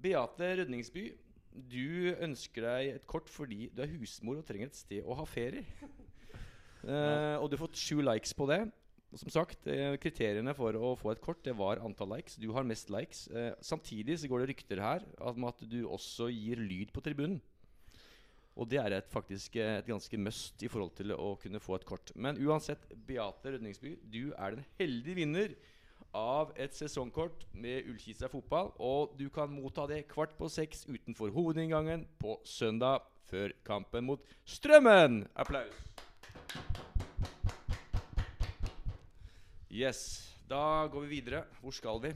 [0.00, 1.11] Beate Rødningsby,
[1.50, 5.26] du ønsker deg et kort fordi du er husmor og trenger et sted å ha
[5.28, 5.66] ferie.
[6.85, 8.62] Uh, og du har fått sju likes på det.
[9.20, 12.38] Som sagt, uh, Kriteriene for å få et kort Det var antall likes.
[12.38, 13.26] Du har mest likes.
[13.61, 17.40] samtidig så går det rykter her om at du også gir lyd på tribunen.
[18.58, 21.86] Og det er et, faktisk et ganske must i forhold til å kunne få et
[21.88, 22.12] kort.
[22.14, 25.54] Men uansett, Beate Rødningsby, du er den heldige vinner
[26.16, 28.72] av et sesongkort med Ullkisa fotball.
[28.82, 34.26] Og du kan motta det kvart på seks utenfor hovedinngangen på søndag før kampen mot
[34.44, 35.22] Strømmen.
[35.38, 35.86] Applaus.
[39.70, 40.26] Yes.
[40.50, 41.44] Da går vi videre.
[41.62, 42.10] Hvor skal vi?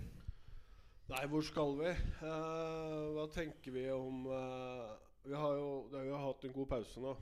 [1.13, 1.91] Nei, hvor skal vi?
[2.19, 4.95] Uh, hva tenker vi om eh,
[5.25, 7.15] Vi har jo, det har hatt en god pause nå.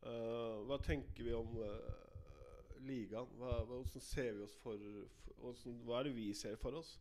[0.00, 1.90] Uh, hva tenker vi om uh,
[2.88, 3.28] ligaen?
[3.36, 4.80] Hva, hvordan ser vi oss for,
[5.26, 6.94] for hvordan, Hva er det vi ser for oss?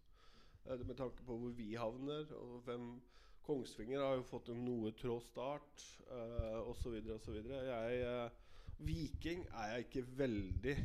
[0.65, 2.91] Uh, med tanke på hvor vi havner, og hvem
[3.47, 7.39] Kongsvinger har jo fått en noe trå start, uh, osv., osv.
[7.39, 8.27] Uh,
[8.83, 10.75] Viking er jeg ikke veldig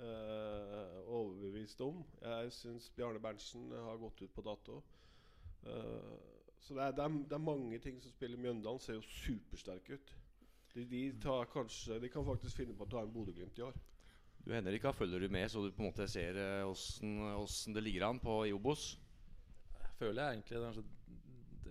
[0.00, 2.00] uh, overbevist om.
[2.24, 4.80] Jeg syns Bjarne Berntsen har gått ut på dato.
[5.68, 8.40] Uh, så det er, det, er, det er, mange ting som spiller.
[8.40, 10.14] Mjøndalen ser jo supersterke ut.
[10.74, 11.02] De, de,
[11.52, 13.78] kanskje, de, kan faktisk finne på å ta en Bodø-Glimt i år.
[14.44, 18.20] Du Henrik, følger du med, så du på en måte ser åssen det ligger an
[18.22, 18.92] på i Obos?
[19.98, 20.78] Føler jeg egentlig det er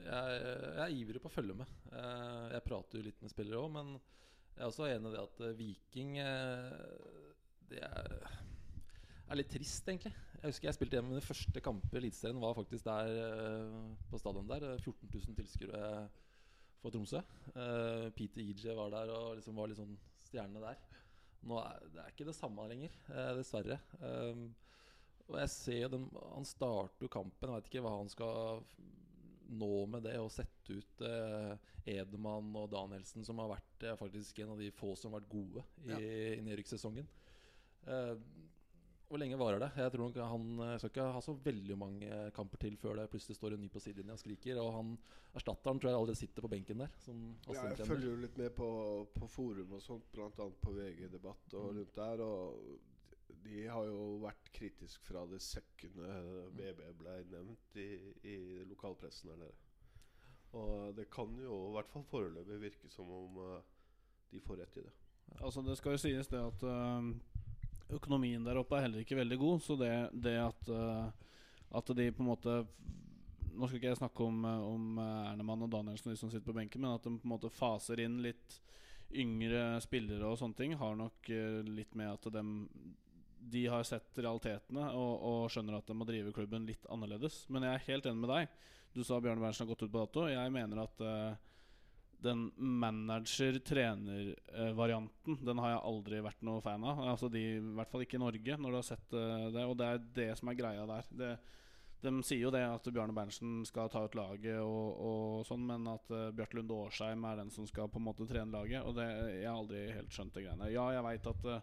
[0.08, 1.72] jeg, jeg, er ivrig på å følge med.
[1.92, 5.24] Eh, jeg prater jo litt med spillere òg, men jeg er også enig i det
[5.24, 6.76] at eh, Viking eh,
[7.68, 8.28] Det er,
[9.28, 10.14] er, litt trist, egentlig.
[10.38, 12.42] Jeg husker jeg spilte hjemme mine første kamper i Eliteserien.
[12.42, 13.72] Var faktisk der
[14.12, 14.68] på stadion der.
[14.78, 15.90] 14 000 tilskuere
[16.82, 17.24] for Tromsø.
[18.18, 19.98] Peter EJ var der og liksom var litt sånn
[20.28, 20.78] stjerne der.
[21.48, 22.94] Nå er det er ikke det samme lenger,
[23.38, 23.80] dessverre.
[25.28, 27.50] Og jeg ser dem, Han starter jo kampen.
[27.50, 28.64] Jeg vet ikke hva han skal
[29.48, 31.54] nå med det å sette ut eh,
[31.88, 35.32] Edemann og Danielsen, som har vært eh, faktisk en av de få som har vært
[35.32, 36.00] gode i, ja.
[36.00, 37.08] i nedrykkssesongen.
[37.88, 38.14] Eh,
[39.08, 39.70] hvor lenge varer det?
[39.80, 43.08] Jeg tror nok Han eh, skal ikke ha så veldig mange kamper til før det
[43.12, 44.60] plutselig står en ny på sidelinja og skriker.
[44.60, 44.92] Og han
[45.38, 46.92] erstatteren tror jeg allerede sitter på benken der.
[47.08, 48.70] ja, jeg følger jo litt med på,
[49.16, 50.30] på forum og sånt, bl.a.
[50.36, 51.80] på VG Debatt og mm.
[51.80, 52.26] rundt der.
[52.26, 57.90] Og de har jo vært kritisk fra det sekundet BB ble nevnt i,
[58.28, 59.56] i lokalpressen her nede.
[60.58, 63.58] Og det kan jo i hvert fall foreløpig virke som om uh,
[64.32, 64.94] de får rett i det.
[65.44, 67.04] Altså Det skal jo sies det at uh,
[67.94, 69.64] økonomien der oppe er heller ikke veldig god.
[69.64, 71.08] Så det, det at, uh,
[71.80, 72.62] at de på en måte
[73.58, 76.84] Nå skal ikke jeg snakke om, om Ernemann og Danielsen de som sitter på benken,
[76.84, 78.60] men at de på en måte faser inn litt
[79.18, 81.32] yngre spillere og sånne ting, har nok
[81.66, 82.44] litt med at de
[83.50, 87.46] de har sett realitetene og, og, skjønner at de må drive klubben litt annerledes.
[87.54, 88.56] Men jeg er helt enig med deg.
[88.96, 90.26] Du sa Bjørn Berntsen har gått ut på dato.
[90.32, 91.38] Jeg mener at uh,
[92.24, 96.96] den manager-trener-varianten Den har jeg aldri vært noe fan av.
[97.14, 99.20] Altså de, I hvert fall ikke i Norge, når du har sett uh,
[99.54, 99.64] det.
[99.66, 101.04] Og det er det som er greia der.
[101.22, 101.32] Det,
[102.02, 105.82] de sier jo det at Bjarne Berntsen skal ta ut laget, og, og sånn men
[105.94, 108.82] at uh, Bjarte Lund Årsheim er den som skal på en måte trene laget.
[108.86, 109.08] Og det,
[109.40, 110.74] jeg har aldri helt skjønt det greiene.
[110.74, 111.60] Ja, jeg veit at uh,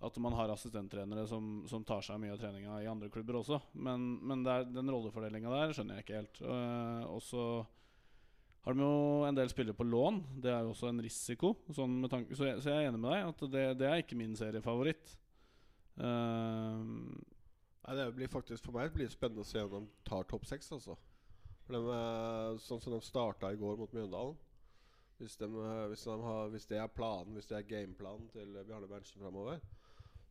[0.00, 3.60] at man har assistenttrenere som, som, tar seg mye av treninga i andre klubber også.
[3.80, 6.40] Men, men der, den rollefordelinga der skjønner jeg ikke helt.
[6.44, 7.44] Uh, og så
[8.66, 10.16] har de jo en del spillere på lån.
[10.42, 11.52] Det er jo også en risiko.
[11.70, 14.18] Sånn tanke, så, jeg, så, jeg, er enig med deg at det, det er ikke
[14.18, 15.12] min seriefavoritt.
[15.96, 16.82] Uh,
[17.86, 20.48] Nei, det blir faktisk For meg blir det spennende å se om de tar topp
[20.50, 20.72] seks.
[20.74, 20.96] Altså.
[21.70, 21.78] De,
[22.62, 24.34] sånn som de starta i går mot Mjøndalen.
[25.20, 25.46] Hvis, de,
[25.92, 29.62] hvis, de har, hvis, det er planen, hvis det er gameplanen til Bjarne Berntsen framover,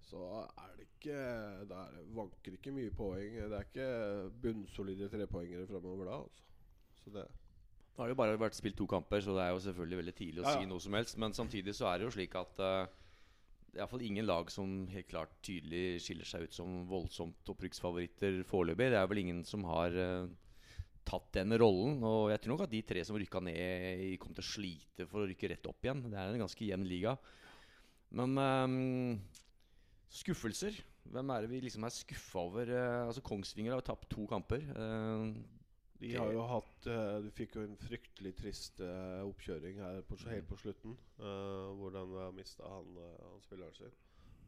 [0.05, 1.23] så er det ikke
[1.71, 3.39] Da vanker ikke mye poeng.
[3.39, 3.89] Det er ikke
[4.43, 6.19] bunnsolide trepoengere framover da.
[6.27, 6.45] Altså.
[6.99, 7.25] Så det
[7.95, 10.13] Nå har det jo bare vært spilt to kamper, så det er jo selvfølgelig veldig
[10.17, 10.61] tidlig å ja, ja.
[10.61, 11.19] si noe som helst.
[11.21, 12.87] Men samtidig så er det jo slik at uh,
[13.71, 18.41] det er iallfall ingen lag som helt klart tydelig skiller seg ut som voldsomt opprykksfavoritter
[18.47, 18.89] foreløpig.
[18.91, 20.27] Det er vel ingen som har uh,
[21.07, 22.01] tatt den rollen.
[22.03, 25.23] Og jeg tror nok at de tre som rykka ned, kommer til å slite for
[25.23, 26.03] å rykke rett opp igjen.
[26.09, 27.15] Det er en ganske jevn liga.
[28.15, 28.75] Men um,
[30.15, 30.77] Skuffelser.
[31.15, 32.71] Hvem er det vi liksom er skuffa over?
[32.71, 34.63] Uh, altså Kongsvinger har tapt to kamper.
[34.75, 35.31] Uh,
[35.99, 40.49] de har jo hatt uh, Du fikk jo en fryktelig trist oppkjøring her på, helt
[40.49, 40.97] på slutten.
[41.17, 43.95] Hvordan de mista han, han, spilleren sin.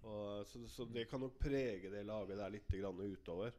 [0.07, 3.55] Og, så, så, det kan nok prege det laget der litt grann utover.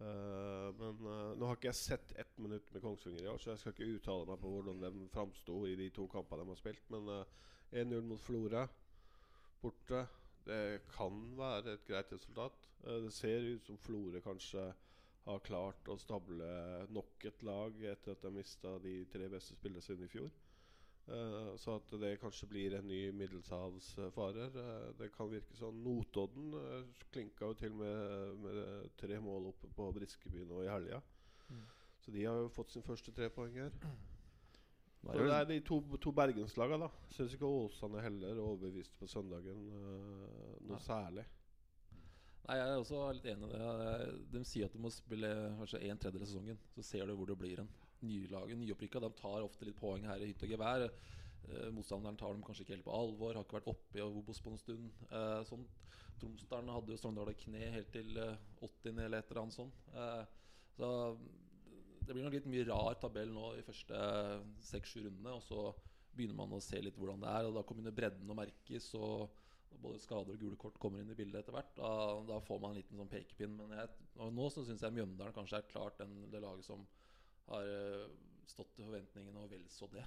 [0.00, 1.00] men
[1.36, 3.98] nå har ikke jeg sett ett minutt med Kongsvinger i år, så jeg skal ikke
[3.98, 6.88] uttale meg på hvordan de framsto i de to kampene de har spilt.
[6.92, 7.10] Men
[7.70, 8.64] 1-0 mot Florø
[9.60, 10.06] borte.
[10.46, 12.68] Det kan være et greit resultat.
[12.84, 14.72] Eh, det ser ut som Florø kanskje
[15.24, 16.52] har klart å stable
[16.94, 20.30] nok et lag etter at de mista de tre beste spillerne sine i fjor.
[21.10, 24.52] Uh, så at det kanskje blir en ny middelshavsfarer.
[24.54, 25.80] Uh, det kan virke sånn.
[25.82, 31.00] Notodden uh, klinka jo til med, med tre mål oppe på Briskeby nå i helga.
[31.48, 31.66] Mm.
[32.04, 33.74] Så de har jo fått sin første trepoenger.
[35.00, 37.10] Så det er de to, to bergenslagene, da.
[37.16, 40.82] Syns ikke Åsane heller overbevist på søndagen noe Nei.
[40.84, 41.24] særlig.
[42.48, 44.18] Nei, Jeg er også litt enig i det.
[44.34, 46.60] De sier at du må spille kanskje en tredjedel av sesongen.
[46.74, 47.70] Så ser du hvor det blir en.
[48.00, 50.86] Nylaget, nyopprykka, de tar ofte litt poeng her i hytte og gevær.
[50.86, 54.40] eh, Motstanderen tar dem kanskje ikke helt på alvor, har ikke vært oppe i Obos
[54.40, 54.88] på en stund.
[55.10, 55.66] Eh, sånn.
[56.20, 59.04] Tromsdalen hadde jo Sogndal i kne helt til eh, 80.
[59.04, 59.84] eller et eller annet sånt.
[59.92, 60.24] Eh,
[60.76, 60.90] så
[62.00, 64.00] det blir nok litt mye rar tabell nå i første
[64.64, 65.36] seks-sju rundene.
[65.36, 65.68] Og så
[66.16, 68.88] begynner man å se litt hvordan det er, og da kommer bredden å merkes.
[68.96, 69.28] Og
[69.80, 71.70] både skader og gule kort kommer inn i bildet etter hvert.
[71.76, 71.90] Da,
[72.28, 73.54] da får man en liten sånn pekepinn.
[73.58, 76.82] Men jeg, nå så syns jeg Mjøndalen kanskje er klart den, det laget som
[77.50, 78.08] har eh,
[78.50, 80.04] stått til forventningene, og vel så det.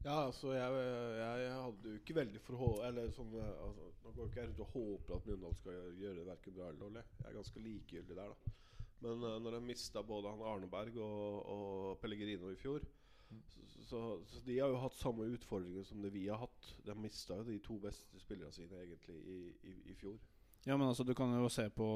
[0.00, 0.76] Ja, altså jeg,
[1.20, 4.48] jeg, jeg hadde jo ikke veldig for Eller sånn eh, altså, Nå går ikke jeg
[4.48, 7.04] rundt og håper at Mjøndalen skal gjøre, det verken bra eller dårlig.
[7.18, 8.56] Jeg er ganske likegyldig der, da.
[9.00, 12.84] Men uh, når de mista både han Arneberg og, og Pellegrino i fjor.
[13.30, 16.74] Så, så, så de har jo hatt samme utfordringer som det vi har hatt.
[16.86, 19.40] De mista jo de to beste spillerne sine egentlig i,
[19.70, 20.18] i, i fjor.
[20.66, 21.88] Ja, men altså, du kan jo se på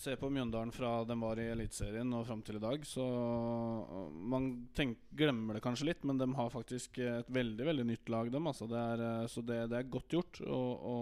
[0.00, 2.84] Se på Mjøndalen fra den var i Eliteserien og fram til i dag.
[2.88, 3.04] Så
[4.32, 8.30] man tenk, glemmer det kanskje litt, men de har faktisk et veldig veldig nytt lag,
[8.32, 8.48] dem.
[8.48, 10.96] Altså, det er, så det, det er godt gjort Og, å,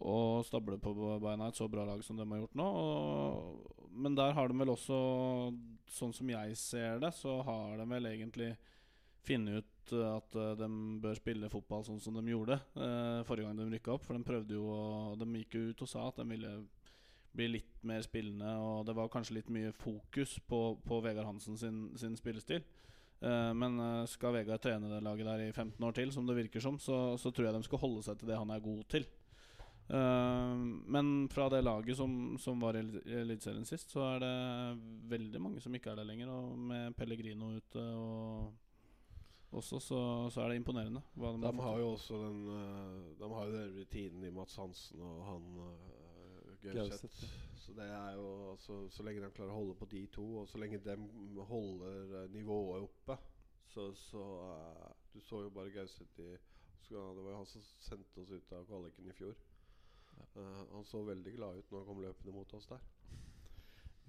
[0.00, 2.66] å stable på beina et så bra lag som de har gjort nå.
[2.66, 4.98] Og, men der har de vel også,
[5.92, 8.54] sånn som jeg ser det, så har de vel egentlig
[9.26, 10.68] funnet ut uh, at uh, de
[11.02, 14.06] bør spille fotball sånn som de gjorde eh, forrige gang de rykka opp.
[14.06, 16.54] For de prøvde jo De gikk jo ut og sa at de ville
[17.36, 21.58] bli litt mer spillende, og det var kanskje litt mye fokus på, på Vegard Hansen
[21.60, 22.64] sin, sin spillestil.
[23.20, 26.38] Eh, men eh, skal Vegard trene det laget der i 15 år til, som det
[26.38, 28.82] virker som, så, så tror jeg de skal holde seg til det han er god
[28.92, 29.06] til.
[29.90, 30.56] Eh,
[30.94, 34.34] men fra det laget som, som var i Eli- Eliteserien sist, så er det
[35.10, 36.30] veldig mange som ikke er der lenger.
[36.30, 38.52] Og med Pellegrino ute og
[39.50, 40.00] også, så,
[40.30, 41.02] så er det imponerende.
[41.18, 44.30] Hva de, De har har jo også den uh, De har jo den rutinen i
[44.30, 47.24] Mats Hansen og han uh, Gauseth.
[47.58, 50.48] Så det er jo altså, Så lenge de klarer å holde på de to, og
[50.48, 50.94] så lenge de
[51.50, 53.16] holder eh, nivået oppe,
[53.70, 56.30] så, så eh, Du så jo bare Gauseth i
[56.88, 59.34] Det var jo han som sendte oss ut av kvaliken i fjor.
[60.36, 62.82] Eh, han så veldig glad ut når han kom løpende mot oss der.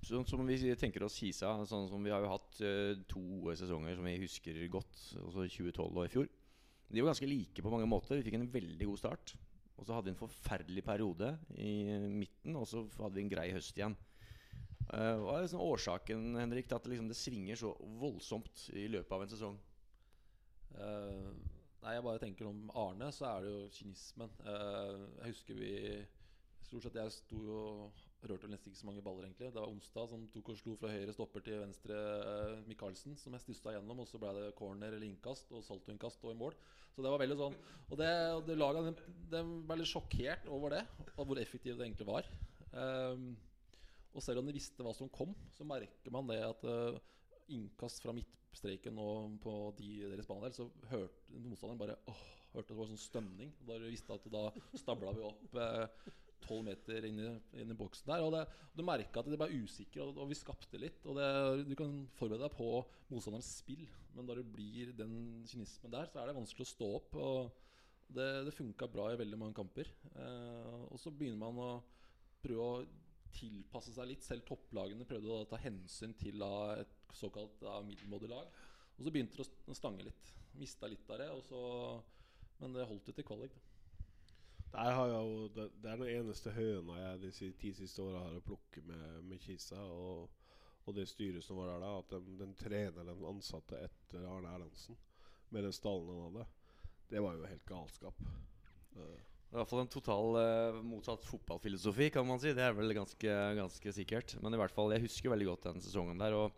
[0.02, 4.00] Sånn som vi tenker oss Kisa, sånn som vi har jo hatt eh, to sesonger
[4.00, 6.30] som vi husker godt, altså 2012 og i fjor.
[6.92, 8.18] De var ganske like på mange måter.
[8.18, 9.36] Vi fikk en veldig god start.
[9.78, 11.74] Og så hadde vi en forferdelig periode i
[12.14, 13.96] midten, og så hadde vi en grei høst igjen.
[14.92, 17.72] Eh, hva er liksom årsaken Henrik, til at det, liksom, det svinger så
[18.02, 19.58] voldsomt i løpet av en sesong?
[20.76, 21.30] Eh,
[21.82, 24.34] nei, jeg bare tenker om Arne, så er det jo kynismen.
[24.46, 25.76] Eh, jeg husker vi
[26.72, 27.62] Stort sett jeg sto jo
[28.30, 29.50] rørte nesten ikke så mange baller, egentlig.
[29.52, 33.36] Det var onsdag som tok og slo fra høyre stopper til venstre uh, Michaelsen, som
[33.36, 34.04] jeg stussa gjennom.
[34.04, 36.56] Og så ble det corner eller innkast og saltoinnkast og i mål.
[36.94, 37.58] Så det var veldig sånn
[37.90, 38.10] Og det,
[38.48, 40.84] det laget de, de ble litt sjokkert over det,
[41.16, 42.30] og hvor effektivt det egentlig var.
[42.72, 43.34] Um,
[44.12, 47.00] og selv om de visste hva som kom, så merker man det at uh,
[47.52, 48.16] innkast fra
[48.52, 53.00] midtstreken og på de deres der så hørte motstanderen bare åh, hørte det var sånn
[53.00, 53.54] stønning.
[53.64, 54.50] Da vi visste at da
[54.84, 55.56] stabla vi opp
[56.42, 57.30] tolv meter inn i,
[57.62, 58.26] inn i boksen der.
[58.26, 58.44] Og det,
[58.76, 61.06] du merka at de ble usikre, og, og vi skapte litt.
[61.06, 61.28] Og det,
[61.70, 62.70] Du kan forberede deg på
[63.12, 63.86] motstanderens spill,
[64.16, 65.14] men da det blir den
[65.48, 67.20] kynismen der, så er det vanskelig å stå opp.
[67.22, 69.88] Og det, det funka bra i veldig mange kamper.
[70.12, 71.72] Eh, og så begynner man å
[72.42, 72.82] prøve å
[73.36, 74.26] tilpasse seg litt.
[74.26, 78.48] Selv topplagene prøvde å ta hensyn til et såkalt middelmådig lag.
[78.98, 80.34] Og så begynte det å stange litt.
[80.60, 81.30] Mista litt av det.
[81.48, 81.62] Så,
[82.62, 83.56] men det holdt jo til kvalik.
[83.56, 83.70] Da.
[84.72, 89.24] Jo, det, er den eneste høna jeg de ti siste åra har å plukke med,
[89.28, 89.82] med Kisa.
[89.84, 90.30] Og,
[90.86, 95.00] og det styret som var der da, at den, den treneren ansatte etter Arne Erlandsen,
[95.52, 96.48] med den stallen han hadde,
[97.12, 98.22] det var jo helt galskap.
[98.96, 102.54] Eh, I hvert fall en total uh, motsatt fotballfilosofi, kan man si.
[102.56, 104.38] Det er vel ganske, ganske sikkert.
[104.40, 106.38] Men i hvert fall, jeg husker veldig godt den sesongen der.
[106.40, 106.54] Og,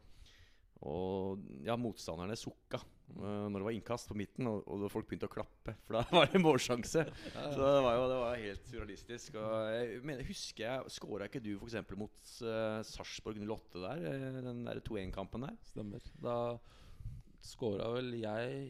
[0.86, 2.78] og ja, motstanderne sukka
[3.18, 5.74] uh, når det var innkast på midten, og, og folk begynte å klappe.
[5.88, 7.08] For da var det målsjanse.
[7.34, 9.42] Så det var jo det var helt surrealistisk.
[9.42, 11.80] Og jeg mener, husker jeg Skåra ikke du f.eks.
[11.98, 14.06] mot uh, Sarpsborg 08 der?
[14.38, 15.58] Den der 2-1-kampen der?
[15.74, 16.14] Stemmer.
[16.22, 16.38] Da
[17.44, 18.68] skåra vel jeg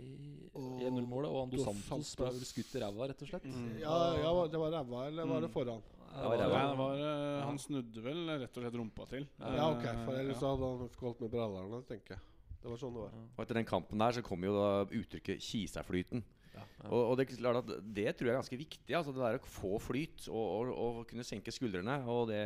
[0.58, 2.16] Og 1-0-målet, og Ando Santos Santos.
[2.20, 3.46] ble vel skutt i ræva, rett og slett.
[3.82, 5.54] ja, ja, det var ræva, eller var det Mm.
[5.54, 5.82] foran?
[6.14, 9.28] Det var det var, eh, han snudde vel rett og slett rumpa til.
[9.40, 10.48] Ja, ok, Eh, for ellers ja.
[10.54, 12.20] hadde han skålt med brallerne, tenker jeg.
[12.62, 13.12] Det var sånn det var.
[13.38, 16.24] Og etter den kampen der så kom jo da uttrykket 'Kisaflyten'.
[16.54, 16.62] Ja.
[16.86, 18.94] Og, og det, klart at det tror jeg er ganske viktig.
[18.96, 22.06] Altså Det der å få flyt og, og, og kunne senke skuldrene.
[22.06, 22.46] Og, det,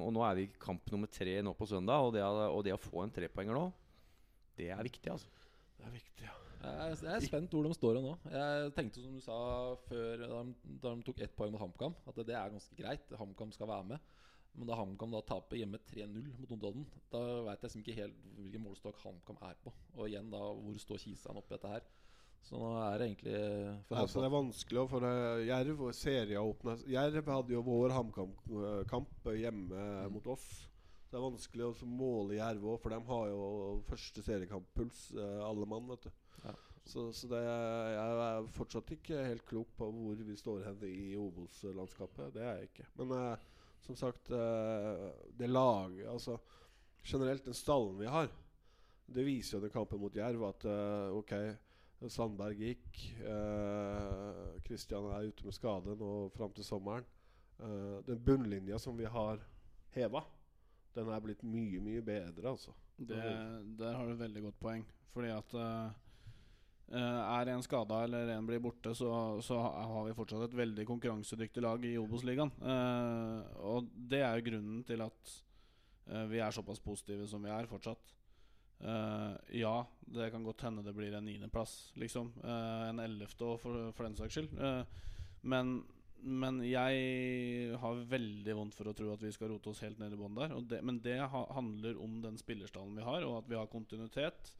[0.00, 2.72] og nå er vi i kamp nummer tre nå på søndag, og det, og det
[2.72, 3.72] å få en trepoenger nå,
[4.56, 5.26] det er viktig, altså.
[5.80, 6.36] Det er viktig, ja.
[6.60, 8.14] Jeg er, jeg er spent hvor de står nå.
[8.34, 9.36] Jeg tenkte som du sa
[9.88, 13.14] før da de, da de tok ett poeng mot HamKam, at det er ganske greit.
[13.16, 14.10] HamKam skal være med.
[14.58, 18.16] Men da HamKam da taper hjemme 3-0 mot Notodden, da veit jeg liksom ikke helt
[18.36, 19.72] hvilken målestokk HamKam er på.
[19.96, 21.86] Og igjen da, hvor står Kisan oppi dette her?
[22.44, 23.36] Så nå er det egentlig
[23.86, 29.28] for Altså, det er vanskelig for uh, Jerv og serieåpne Jerv hadde jo vår HamKam-kamp
[29.36, 30.12] hjemme Mm.
[30.14, 30.46] mot oss.
[31.10, 33.44] Det er vanskelig å måle Jerv òg, for de har jo
[33.88, 35.88] første seriekamp-puls, uh, alle mann.
[35.90, 36.10] vet du
[36.44, 36.54] Ja.
[36.90, 40.84] Så, så det er, jeg er fortsatt ikke helt klok på hvor vi står hen
[40.88, 42.32] i Obos-landskapet.
[42.34, 42.86] Det er jeg ikke.
[42.98, 43.44] Men eh,
[43.84, 45.04] som sagt, eh,
[45.38, 46.38] det laget Altså
[47.04, 48.30] generelt den stallen vi har,
[49.06, 51.36] det viser jo den kampen mot Jerv at eh, ok
[52.08, 52.98] Sandberg gikk.
[54.64, 57.04] Kristian er ute med skade nå fram til sommeren.
[57.60, 59.42] Uh, den bunnlinja som vi har
[59.92, 60.22] heva,
[60.96, 62.74] den er blitt mye, mye bedre, altså.
[62.96, 63.18] Det,
[63.78, 64.86] der har du et veldig godt poeng.
[65.14, 65.90] Fordi at uh,
[66.90, 69.10] er en skada eller en blir borte, så,
[69.44, 72.52] så, har vi fortsatt et veldig konkurransedyktig lag i Obos-ligaen.
[72.62, 73.40] Uh,
[73.72, 75.36] og det er jo grunnen til at
[76.10, 78.16] uh, vi er såpass positive som vi er fortsatt.
[79.52, 79.74] ja,
[80.08, 82.30] det kan godt hende det blir en niendeplass, liksom.
[82.40, 84.54] en ellevte for, for den saks skyld.
[85.42, 85.82] men
[86.22, 90.14] men jeg har veldig vondt for å tro at vi skal rote oss helt ned
[90.14, 90.54] i bånn der.
[90.68, 94.52] Det, men det ha, handler om den spillerstallen vi har, og at vi har kontinuitet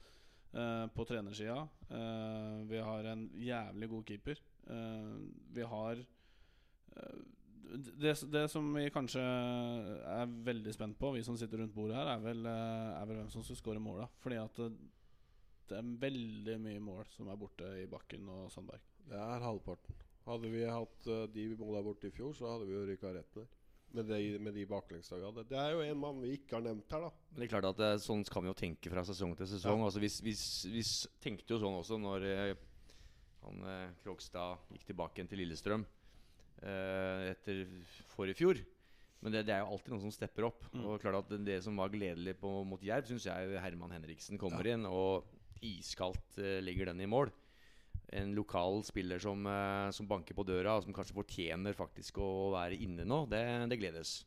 [0.53, 1.59] eh, på trenersida.
[1.89, 4.41] Eh, vi har en jævlig god keeper.
[4.71, 5.13] Eh,
[5.57, 6.05] vi har
[7.71, 12.17] det, det, som vi kanskje er veldig spent på, vi som sitter rundt bordet her,
[12.17, 14.09] er vel, er vel hvem som skal skåre måla.
[14.25, 14.59] Fordi at
[15.71, 18.83] det er veldig mye mål som er borte i Bakken og Sandberg.
[19.07, 20.00] Det er halvparten.
[20.27, 23.39] Hadde vi hatt uh, de måla borte i fjor, så hadde vi jo rykka rett
[23.41, 23.57] ned.
[23.91, 25.43] Med de, med de baklengsdagene.
[25.51, 27.09] Det er jo en mann vi ikke har nevnt her, da.
[27.33, 29.81] Men det er klart at det, Sånn kan vi jo tenke fra sesong til sesong.
[29.83, 29.89] Ja.
[29.89, 30.35] Altså vi, vi,
[30.77, 30.85] vi
[31.25, 32.53] tenkte jo sånn også når eh,
[33.43, 35.83] han eh, Krogstad gikk tilbake igjen til Lillestrøm
[36.63, 37.65] eh, etter
[38.13, 38.63] forrige fjor.
[39.21, 40.65] Men det, det, er jo alltid noen som stepper opp.
[40.73, 40.85] Mm.
[40.87, 44.41] Og klart at det, det som var gledelig på, mot Jerv, syns jeg Herman Henriksen
[44.41, 44.77] kommer Ja.
[44.77, 45.29] inn og
[45.61, 47.33] iskaldt eh, legger den i mål.
[48.17, 52.51] En lokal spiller som, eh, som banker på døra, og som kanskje fortjener faktisk å
[52.57, 53.23] være inne nå.
[53.31, 54.21] Det, det gledes.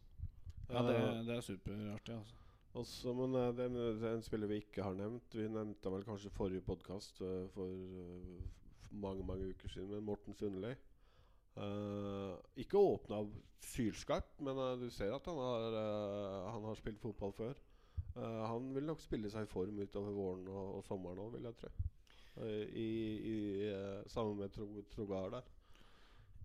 [0.69, 2.39] Ja, det, Eh, det er superartig, altså.
[2.73, 6.63] Også, men det er en spiller vi ikke har nevnt Vi nevnte vel kanskje forrige
[6.65, 7.19] podkast
[7.53, 8.39] for uh,
[8.97, 9.91] mange mange uker siden.
[9.91, 10.71] Men Morten Sundli.
[11.53, 13.19] Uh, ikke åpna
[13.61, 17.59] sylskarpt, men uh, du ser at han har, uh, han har spilt fotball før.
[18.15, 21.45] Uh, han vil nok spille seg i form utover våren og, og sommeren òg, vil
[21.49, 21.71] jeg tro.
[22.33, 22.89] Uh, I,
[23.29, 23.35] i,
[23.69, 25.51] uh, sammen med Tro, Trogar der.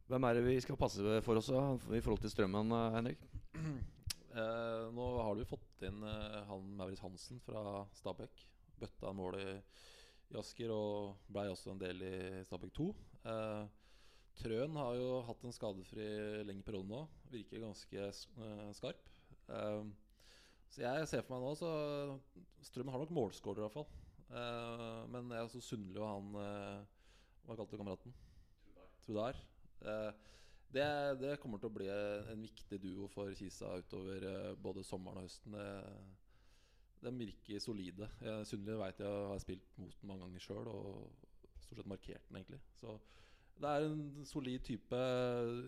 [0.09, 3.25] Hvem er det vi skal passe for oss i forhold til strømmen, eh, Henrik?
[4.39, 8.43] Eh, nå har du fått inn eh, han Maurits Hansen fra Stabæk.
[8.79, 9.55] Bøtta mål i,
[10.31, 12.87] i Asker og blei også en del i Stabæk 2.
[13.33, 13.65] Eh,
[14.39, 16.07] Trøen har jo hatt en skadefri
[16.47, 17.01] lengre periode nå.
[17.33, 19.11] Virker ganske eh, skarp.
[19.49, 19.91] Eh,
[20.71, 21.73] så jeg ser for meg nå så
[22.69, 23.89] Strømmen har nok målskårer, i hvert fall.
[24.29, 26.81] Eh, men jeg er så Sundli og han eh,
[27.47, 28.17] Hva kalte du kameraten?
[29.07, 29.39] Trudar.
[29.81, 30.11] Eh,
[30.75, 30.89] det,
[31.23, 34.27] det kommer til å bli en viktig duo for Kisa utover
[34.61, 35.55] både sommeren og høsten.
[37.01, 38.11] De virker solide.
[38.45, 41.25] Sundli vet jeg har spilt mot mange ganger sjøl og
[41.63, 42.61] stort sett markert den, egentlig.
[42.77, 42.99] Så
[43.63, 45.01] det er en solid type.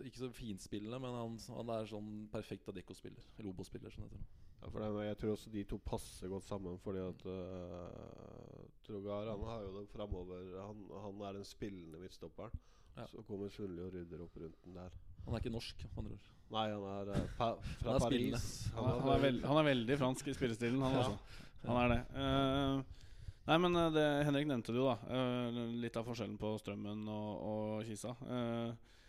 [0.05, 3.33] Ikke så finspillende, men han, han er sånn perfekt Adecco-spiller.
[3.39, 4.50] Eller Obo-spiller, som det heter.
[4.61, 9.31] Ja, for den, jeg tror også de to passer godt sammen, fordi at uh, Trogar
[9.31, 12.53] han har jo det framover han, han er den spillende midtstopperen.
[12.97, 13.07] Ja.
[13.09, 14.91] Så kommer Sundli og rydder opp rundt den der.
[15.25, 16.29] Han er ikke norsk, med andre ord.
[16.51, 18.05] Nei, han er uh, pa fra Han er.
[18.05, 18.47] Paris.
[18.75, 21.05] Han er, han, er veld, han er veldig fransk i spillestilen, han Ja.
[21.07, 21.47] også.
[21.65, 22.01] Han er det.
[22.17, 23.01] Uh,
[23.49, 24.97] nei, men eh, det, Henrik nevnte det jo, da.
[25.09, 28.15] Uh, litt av forskjellen på Strømmen og, og Kisa.
[28.25, 29.00] Eh, vi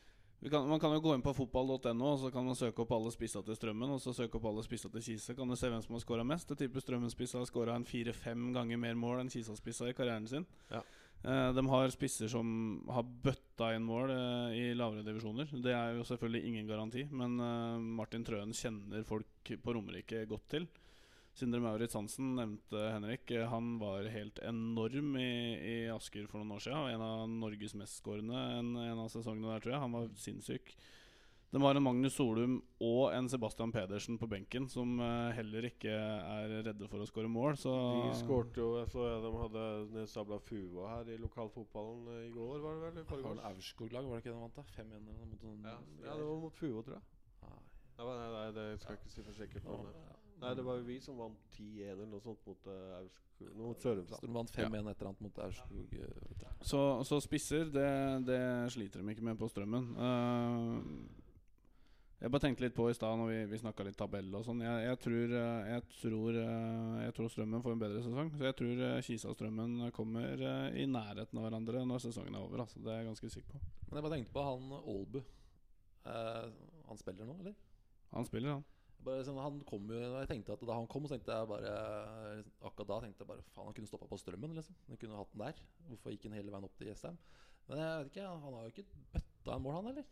[0.49, 3.11] kan, man kan jo gå inn på fotball.no og så kan man søke opp alle
[3.13, 3.93] spissa til Strømmen.
[3.93, 5.35] Og så søke opp alle spissa til Kisa.
[5.37, 6.49] Kan du se hvem som har skåra mest.
[6.49, 10.47] Jeg tipper Strømmen-spissa har skåra en fire-fem ganger mer mål enn Kisa-spissa i karrieren sin.
[10.73, 10.81] Ja.
[11.21, 12.47] Eh, de har spisser som
[12.89, 15.51] har bøtta inn mål eh, i lavere divisjoner.
[15.61, 20.47] Det er jo selvfølgelig ingen garanti, men eh, Martin Trøen kjenner folk på Romerike godt
[20.55, 20.65] til.
[21.37, 23.31] Sindre Maurits Hansen nevnte Henrik.
[23.31, 26.89] Eh, Han var helt enorm i, i Asker for noen år siden.
[26.95, 29.83] En av Norges mestskårende en, en av sesongene der, tror jeg.
[29.85, 30.73] Han var sinnssyk.
[31.51, 35.91] Det var en Magnus Solum og en Sebastian Pedersen på benken som eh, heller ikke
[35.91, 37.57] er redde for å skåre mål.
[37.59, 37.73] Så
[38.07, 39.65] De skårte jo Jeg så de hadde
[39.97, 43.25] nedsabla Fua her i lokalfotballen eh, i går, var det vel?
[43.35, 44.61] Det Aurskog-lag, var det ikke det de vant?
[44.61, 44.63] da?
[44.77, 45.75] 5-1 eller noe mot Ja,
[46.05, 47.05] ja, det var mot Fua, tror jeg.
[47.43, 47.59] Nei.
[47.99, 49.67] Nei, nei, nei, det skal jeg ikke si for sikkert.
[49.67, 50.20] På, ja.
[50.41, 53.27] Nei, det var jo vi som vant 10-1 eller noe sånt mot uh, Aurskog
[53.57, 54.19] Mot Sørumsand.
[54.21, 55.95] Så de vant 5-1 et eller annet mot Aurskog.
[55.97, 56.43] Uh.
[56.61, 57.87] Så, så spisser, det,
[58.27, 59.87] det sliter de ikke med på strømmen.
[59.97, 61.17] Uh,
[62.21, 64.61] Jeg bare tenkte litt på i stad når vi, vi snakka litt tabell og sånn.
[64.61, 65.35] Jeg, jeg, tror,
[65.71, 66.39] jeg, tror,
[67.01, 68.29] jeg tror Strømmen får en bedre sesong.
[68.37, 70.45] Så jeg tror Kisa og Strømmen kommer
[70.77, 72.61] i nærheten av hverandre når sesongen er over.
[72.67, 72.77] Altså.
[72.77, 73.63] Det er jeg ganske sikker på.
[73.87, 75.23] Men jeg bare tenkte på han Aalbu.
[76.05, 76.45] Eh,
[76.87, 77.53] han spiller nå, eller?
[78.11, 78.63] Han spiller, han.
[79.03, 81.71] Bare sånn, han kom jo jeg tenkte at Da han kom, så tenkte jeg bare
[82.61, 84.53] Akkurat da tenkte jeg bare Faen, han kunne stoppa på Strømmen.
[84.53, 85.63] liksom Han kunne hatt den der.
[85.89, 87.17] Hvorfor gikk han hele veien opp til Jessheim?
[87.69, 90.05] Men jeg vet ikke, han har jo ikke bøtta en mål, han heller.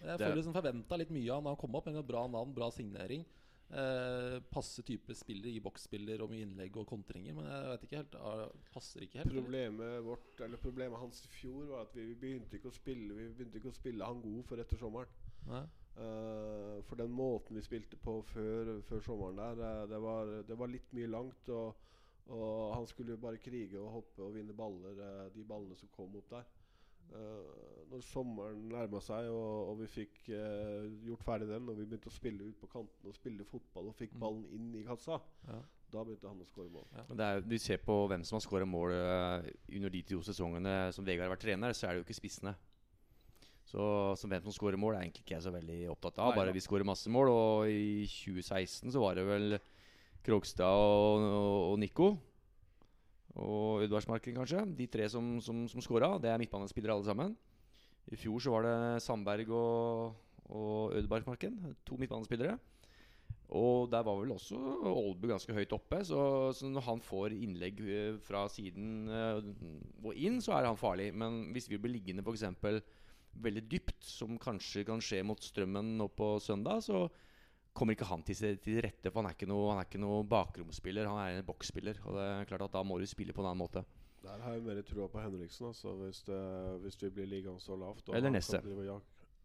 [0.00, 1.86] Jeg Det- føler liksom forventa litt mye av han da han kom opp.
[1.88, 3.24] En bra navn, bra signering.
[3.70, 7.34] Eh, passe type spiller, i boksspiller og mye innlegg og kontringer.
[7.34, 9.30] Men jeg vet ikke helt Passer ikke helt.
[9.30, 9.42] eller?
[9.42, 13.14] Problemet vårt Eller problemet hans i fjor var at vi, vi begynte ikke å spille
[13.14, 15.06] Vi begynte ikke å spille han god før etter sommeren.
[15.46, 15.66] Nei.
[15.96, 20.56] Eh, for den måten vi spilte på før, før sommeren der, uh, det var, det
[20.58, 21.48] var litt mye langt.
[21.52, 21.74] Og,
[22.30, 25.90] og han skulle jo bare krige og hoppe og vinne baller, uh, de ballene som
[25.96, 26.48] kom opp der.
[27.10, 32.06] Eh, når sommeren nærma seg og, og vi fikk gjort ferdig den, og vi begynte
[32.06, 34.20] å spille ut på kanten og spille fotball og fikk Mm.
[34.22, 35.16] ballen inn i kassa,
[35.48, 35.56] Ja.
[35.90, 36.86] da begynte han å skåre mål.
[36.94, 37.02] Ja.
[37.10, 38.94] Det er, vi ser på hvem som har skåra mål
[39.74, 42.54] under de to sesongene som Vegard har vært trener, så er det jo ikke spissene.
[43.70, 43.82] Så,
[44.18, 46.34] som hvem som skårer mål, er egentlig ikke jeg så veldig opptatt av.
[46.34, 47.30] Bare vi skårer masse mål.
[47.30, 49.60] Og i 2016 så var det vel
[50.26, 52.08] Krogstad og, og, og Nico.
[53.38, 54.64] Og Udvardsmarken, kanskje.
[54.76, 56.16] De tre som, som, som skåra.
[56.18, 57.36] Det er midtbanespillere alle sammen.
[58.10, 60.18] I fjor så var det Sandberg og,
[60.50, 61.60] og Ødebergsmarken.
[61.86, 62.58] To midtbanespillere.
[63.50, 66.02] Og der var vel også Aalbu ganske høyt oppe.
[66.06, 66.18] Så,
[66.54, 69.46] så når han får innlegg eh, fra siden eh,
[70.04, 71.10] og inn, så er han farlig.
[71.14, 72.46] Men hvis vi blir liggende f.eks.
[73.34, 77.04] veldig dypt, som kanskje kan skje mot Strømmen nå på søndag, så
[77.72, 79.10] kommer ikke han til, til rette.
[79.12, 82.02] For han er ikke noe, han er ikke noe bakromsspiller, han er en boksspiller.
[82.04, 83.84] Og det er klart at da må du spille på en annen måte.
[84.20, 86.40] Der har jeg mer trua på Henriksen, altså, hvis, det,
[86.82, 88.10] hvis vi blir liggende så lavt.
[88.12, 88.60] Eller Nesse.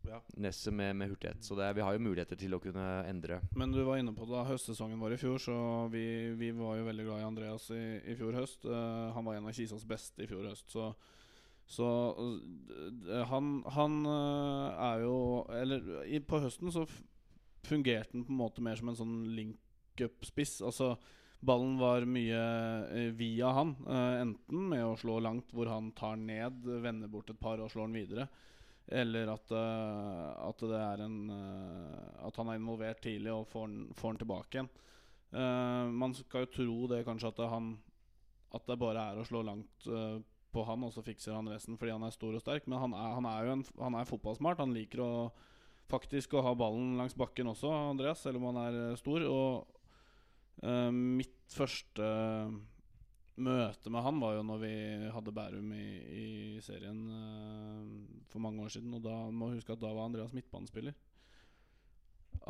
[0.06, 0.20] Ja.
[0.38, 1.42] Nesset med, med hurtighet.
[1.42, 3.40] Så det, er- vi har jo muligheter til å kunne endre.
[3.58, 5.56] Men du var inne på det da høstsesongen var i fjor, så
[5.90, 6.04] vi,
[6.38, 8.68] vi var jo veldig glad i Andreas i, i fjor høst.
[8.70, 10.92] Uh, han var en av Kisas beste i fjor høst, så
[11.66, 11.86] så
[13.30, 15.18] han, han eh, er jo
[15.50, 16.86] Eller i, på høsten så
[17.66, 20.60] fungerte han på en måte mer som en sånn link-up-spiss.
[20.62, 20.92] Altså
[21.46, 22.42] ballen var mye
[22.94, 23.74] eh, via han.
[23.82, 27.74] eh, enten med å slå langt, hvor han tar ned, vender bort et par og
[27.74, 28.28] slår den videre.
[28.86, 31.32] Eller at, at det er en
[32.22, 34.70] At han er involvert tidlig og får den, får den tilbake igjen.
[35.34, 37.72] Uh, man skal jo tro det kanskje at det, han
[38.54, 40.22] At det bare er å slå langt eh,
[40.56, 42.70] på han, og så fikser han resten fordi han er stor og sterk.
[42.72, 44.64] Men han er, han er jo en, han er fotballsmart.
[44.64, 45.12] Han liker å
[45.92, 49.26] faktisk å ha ballen langs bakken også, Andreas, selv om han er eh, stor.
[49.30, 52.08] Og uh, mitt første
[53.36, 54.76] møte med han var jo når vi
[55.12, 55.88] hadde Bærum i,
[56.24, 56.28] i
[56.64, 58.96] serien uh, for mange år siden.
[58.98, 60.96] Og da må huske at da var Andreas midtbanespiller.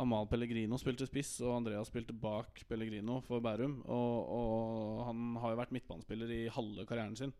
[0.01, 3.77] Amal Pellegrino spilte spiss, og Andreas spilte bak Pellegrino for Bærum.
[3.87, 7.35] Og, og han har jo vært midtbanespiller i halve karrieren sin.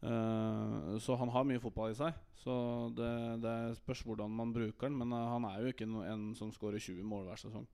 [0.00, 2.16] Eh, så han har mye fotball i seg.
[2.40, 2.54] Så
[2.96, 3.10] det,
[3.44, 4.98] det spørs hvordan man bruker den.
[5.02, 7.66] Men eh, han er jo ikke no, en som skårer 20 mål hver sesong.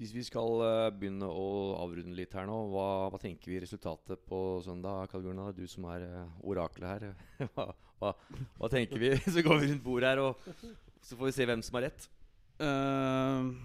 [0.00, 1.48] Hvis vi skal eh, begynne å
[1.82, 5.10] avrunde litt her nå, hva, hva tenker vi resultatet på søndag?
[5.12, 6.08] Karl Gunnar, du som er
[6.40, 7.10] oraklet her.
[7.54, 7.68] hva,
[8.00, 8.16] hva,
[8.56, 9.14] hva tenker vi?
[9.34, 10.40] Så går vi rundt bordet her, og
[11.02, 12.04] så får vi se hvem som har rett.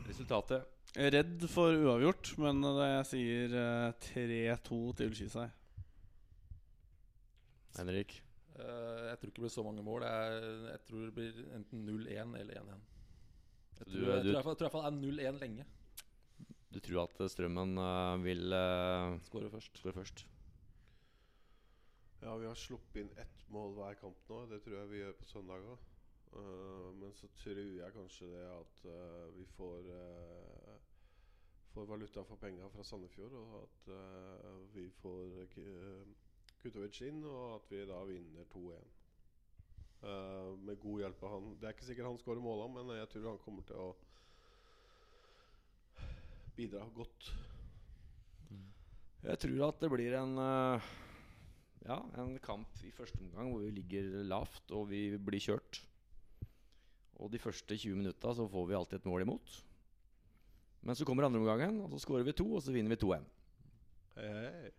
[0.07, 0.63] Resultatet.
[0.97, 5.45] redd for uavgjort, men jeg sier eh, 3-2 til Skisei.
[7.81, 8.15] Henrik.
[8.57, 10.05] Uh, jeg tror ikke det blir så mange mål.
[10.07, 12.85] Jeg, jeg tror det blir enten 0-1 eller 1-1.
[13.77, 15.65] Jeg tror, du- tror i hvert fall- jeg tror i det er 0-1 lenge.
[16.73, 19.77] Du tror at eh, Strømmen uh, vil uh, skåre først.
[19.85, 20.25] først?
[22.21, 24.39] Ja, vi har sluppet inn ett mål hver kamp nå.
[24.49, 25.77] Det tror jeg vi gjør på søndag òg.
[26.99, 30.73] men så tror jeg kanskje det at eh, vi får eh,
[31.73, 36.07] Får valuta for penga fra Sandefjord, og at eh, vi får uh,
[36.67, 38.93] Kutovic inn, og at vi da vinner 2-1.
[39.97, 41.45] Uh, med god hjelp av han.
[41.57, 43.89] Det er ikke sikkert han skårer måla, men jeg tror han kommer til å
[46.57, 47.29] bidra godt.
[49.23, 50.89] Jeg tror at det blir en uh,
[51.87, 55.79] Ja, en kamp i første omgang hvor vi ligger lavt og vi blir kjørt.
[57.17, 59.61] Og de første 20 minutta så får vi alltid et mål imot.
[60.83, 63.31] Men så kommer andre omgangen, og så skårer vi to, og så vinner vi 2-1.
[64.17, 64.75] Hei, hei.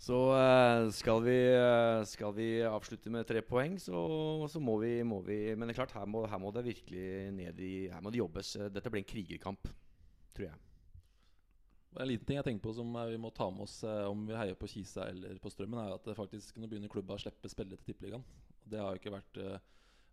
[0.00, 3.98] Så eh, skal, vi, eh, skal vi avslutte med tre poeng, så,
[4.48, 7.28] så må, vi, må vi Men det er klart, her må, her må det virkelig
[7.36, 8.54] ned i Her må det jobbes.
[8.72, 9.68] Dette blir en krigerkamp,
[10.32, 10.62] tror jeg.
[12.00, 14.38] En liten ting jeg tenker på som vi må ta med oss eh, om vi
[14.38, 17.52] heier på Kisa eller på Strømmen, er at det faktisk nå begynner klubba å slippe
[17.52, 18.24] spillere til Tippeligaen.
[18.70, 19.44] Det har jo ikke vært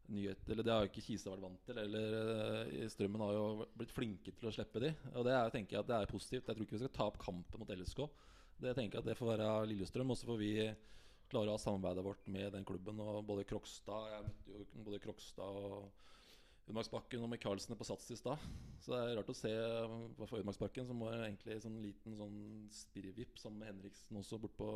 [0.08, 1.80] nyhet Eller det har jo ikke Kisa vært vant til.
[1.80, 4.92] Eller Strømmen har jo blitt flinke til å slippe de.
[5.14, 6.50] Og det er, tenker jeg at det er positivt.
[6.50, 8.10] Jeg tror ikke vi skal ta opp kampen mot LSK.
[8.58, 10.14] Det tenker jeg at det får være Lillestrøm.
[10.14, 10.52] Og så får vi
[11.32, 13.00] klare å ha samarbeidet vårt med den klubben.
[13.04, 15.90] Og både Krokstad Jeg møtte jo både Krokstad og
[16.68, 18.42] Ødemarksbakken og Michaelsen på Sats i stad.
[18.84, 19.54] Så det er rart å se
[20.18, 22.42] for Ødemarksbakken, som var egentlig sånn liten sånn
[22.76, 24.74] spirrevipp sammen Henriksen også bort på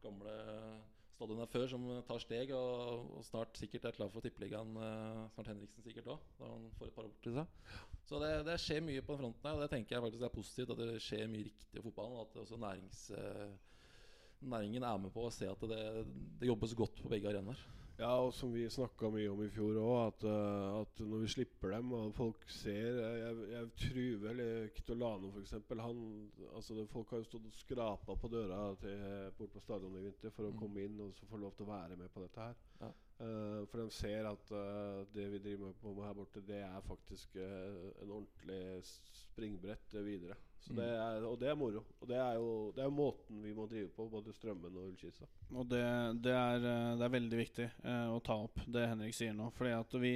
[0.00, 0.32] gamle
[1.20, 4.72] stadionet før, som tar steg og, og, snart sikkert er klar for Tippeligaen.
[4.80, 7.60] Uh, snart Henriksen sikkert òg, da han får et par år til seg.
[8.10, 10.32] Så det, det, skjer mye på den fronten her, og det tenker jeg faktisk er
[10.34, 10.70] positivt.
[10.74, 12.24] At det skjer mye riktig i fotballen.
[12.24, 13.52] At også nærings, uh,
[14.50, 15.84] næringen er med på å se at det,
[16.40, 17.62] det jobbes godt på begge arenaer.
[18.00, 21.32] Ja, og som vi snakka mye om i fjor òg, at, uh, at, når vi
[21.34, 24.40] slipper dem og folk ser Jeg, jeg tror vel
[24.76, 25.52] Kitolano f.eks.
[25.58, 29.04] altså Folk har jo stått og skrapa på døra til,
[29.36, 30.58] bort på stadionet i vinter for å mm.
[30.62, 32.56] komme inn og så få lov til å være med på dette her.
[32.80, 32.92] Ja.
[33.20, 36.86] Uh, for de ser at uh, det vi driver med på her borte, det er
[36.88, 38.64] faktisk en ordentlig
[39.26, 40.40] springbrett videre.
[40.68, 40.76] Mm.
[40.76, 41.84] Det er, og det er moro.
[42.00, 45.28] Og det er jo det er måten vi må drive på, både Strømmen og Ullkisa.
[45.54, 45.84] Og det,
[46.24, 49.48] det, er, eh, det, er, veldig viktig eh, å ta opp det Henrik sier nå.
[49.56, 50.12] Fordi at vi,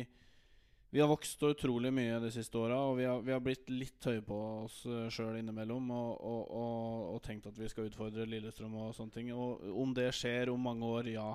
[0.95, 4.11] vi har vokst utrolig mye de siste åra, og vi har, vi har, blitt litt
[4.11, 5.91] høye på oss uh, sjøl innimellom.
[5.91, 9.33] Og, og, og, og, tenkt at vi skal utfordre Lillestrøm og sånne ting.
[9.35, 11.33] Og om det skjer om mange år, ja,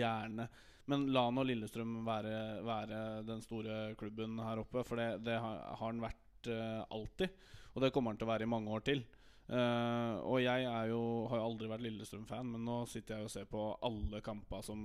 [0.00, 0.50] gjerne.
[0.90, 2.34] Men la nå Lillestrøm være,
[2.66, 7.42] være, den store klubben her oppe, for det, det har, har den vært eh, alltid.
[7.74, 9.02] Og det kommer han til å være i mange år til.
[9.50, 10.62] Uh, og jeg
[10.92, 14.62] jo, har jo aldri vært Lillestrøm-fan, men nå sitter jeg og ser på alle kamper
[14.62, 14.78] som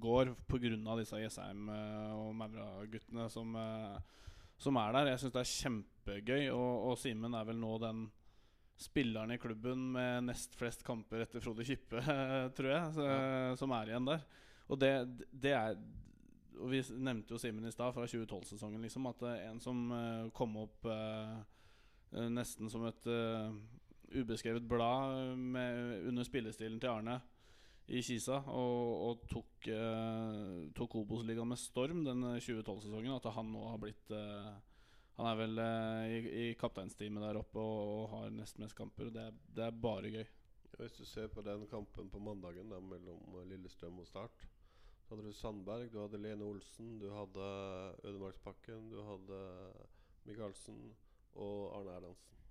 [0.00, 0.94] går pga.
[0.96, 3.98] disse Jessheim uh, og Maura-guttene som, uh,
[4.56, 5.10] som, er der.
[5.12, 8.06] Jeg syns det er kjempegøy, og, og Simen er vel nå den
[8.78, 12.00] spilleren i klubben med nest flest kamper etter Frode Kippe,
[12.56, 13.08] tror jeg, så,
[13.60, 14.24] som er igjen der.
[14.68, 14.92] Og det,
[15.32, 15.80] det er
[16.58, 19.84] og Vi nevnte jo Simen i stad, fra 2012-sesongen, liksom, at en som
[20.34, 21.57] kom opp Eh,
[22.10, 23.52] nesten som et uh,
[24.14, 27.18] ubeskrevet blad med, under spillestilen til Arne
[27.88, 28.40] i Kisa.
[28.52, 33.16] Og, og tok, uh, tok Obos-ligaen med storm den 2012-sesongen.
[33.18, 34.56] At han nå har blitt uh,
[35.18, 39.10] Han er vel i, i kapteinsteamet der oppe og, og har nest mest kamper.
[39.10, 40.28] Det, det er bare gøy.
[40.78, 44.44] Hvis du ser på den kampen på mandagen der, mellom Lillestrøm og Start,
[45.02, 47.48] så hadde du Sandberg, du hadde Lene Olsen, du hadde
[48.04, 49.38] Ødemarkspakken, du hadde
[50.28, 50.92] Michaelsen
[51.44, 52.42] og Arne Erlandsen.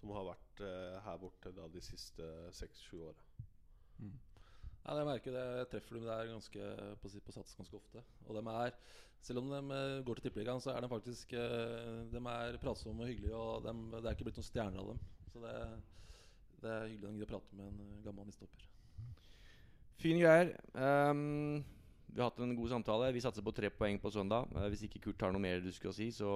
[0.00, 2.26] Som har vært eh, her borte da, de siste
[2.56, 3.46] seks-sju åra.
[4.00, 4.16] Mm.
[4.80, 5.44] Ja, jeg merker det.
[5.58, 6.70] Jeg treffer dem der ganske
[7.02, 8.02] på, på sats ganske ofte.
[8.26, 8.76] Og de er,
[9.20, 13.04] selv om de eh, går til Tippeligaen, så er de faktisk eh, De er pratsomme
[13.04, 13.36] og hyggelige.
[13.36, 15.02] Og de, det er ikke blitt noen stjerner av dem.
[15.34, 15.56] Så det,
[16.64, 18.64] det er hyggelig å prate med en gammel mistopper.
[20.00, 20.56] Fine greier.
[20.72, 21.60] Um
[22.14, 23.12] vi har hatt en god samtale.
[23.14, 24.48] Vi satser på tre poeng på søndag.
[24.56, 26.30] Eh, hvis ikke Kurt har noe mer du skal si, så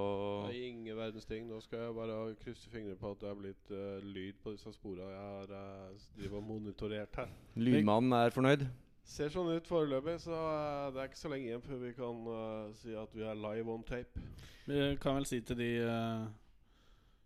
[0.47, 1.49] Nei, Ingen verdens ting.
[1.51, 4.72] Nå skal jeg bare krysse fingrene på at det er blitt uh, lyd på disse
[4.77, 7.35] sporene jeg har uh, driver monitorert her.
[7.59, 8.66] Lydmannen er fornøyd?
[9.05, 12.25] Ser sånn ut foreløpig, så uh, det er ikke så lenge igjen før vi kan
[12.31, 14.25] uh, si at vi er live on tape.
[14.64, 15.70] Vi kan vel si til de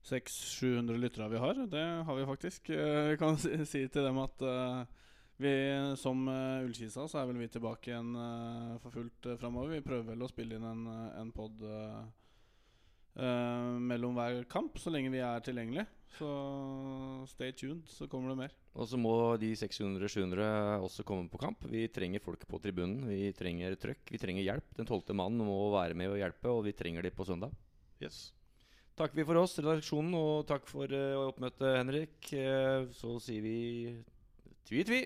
[0.08, 2.72] 600-700 lyttere vi har, det har vi faktisk.
[2.72, 4.42] vi kan si, si, til dem at
[5.38, 5.50] vi,
[5.96, 9.76] som uh, Ullkisa så er vel vi tilbake igjen uh, for fullt uh, framover.
[9.76, 12.02] Vi prøver vel å spille inn en, en pod uh,
[13.78, 15.86] mellom hver kamp, så lenge vi er tilgjengelige.
[16.18, 16.28] Så
[17.30, 18.54] stay tuned, så kommer det mer.
[18.78, 21.66] Og så må de 600-700 også komme på kamp.
[21.70, 23.02] Vi trenger folk på tribunen.
[23.10, 24.02] Vi trenger trøkk.
[24.14, 24.70] Vi trenger hjelp.
[24.78, 27.54] Den tolvte mannen må være med og hjelpe, og vi trenger de på søndag.
[28.02, 28.28] Yes
[28.98, 30.90] Takker vi for oss, redaksjonen, og takk for
[31.28, 32.32] oppmøtet, Henrik.
[32.98, 33.58] så sier vi
[34.66, 35.04] tvi-tvi.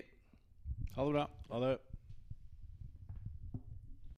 [0.95, 1.29] Ha det bra.
[1.49, 1.92] Ha det.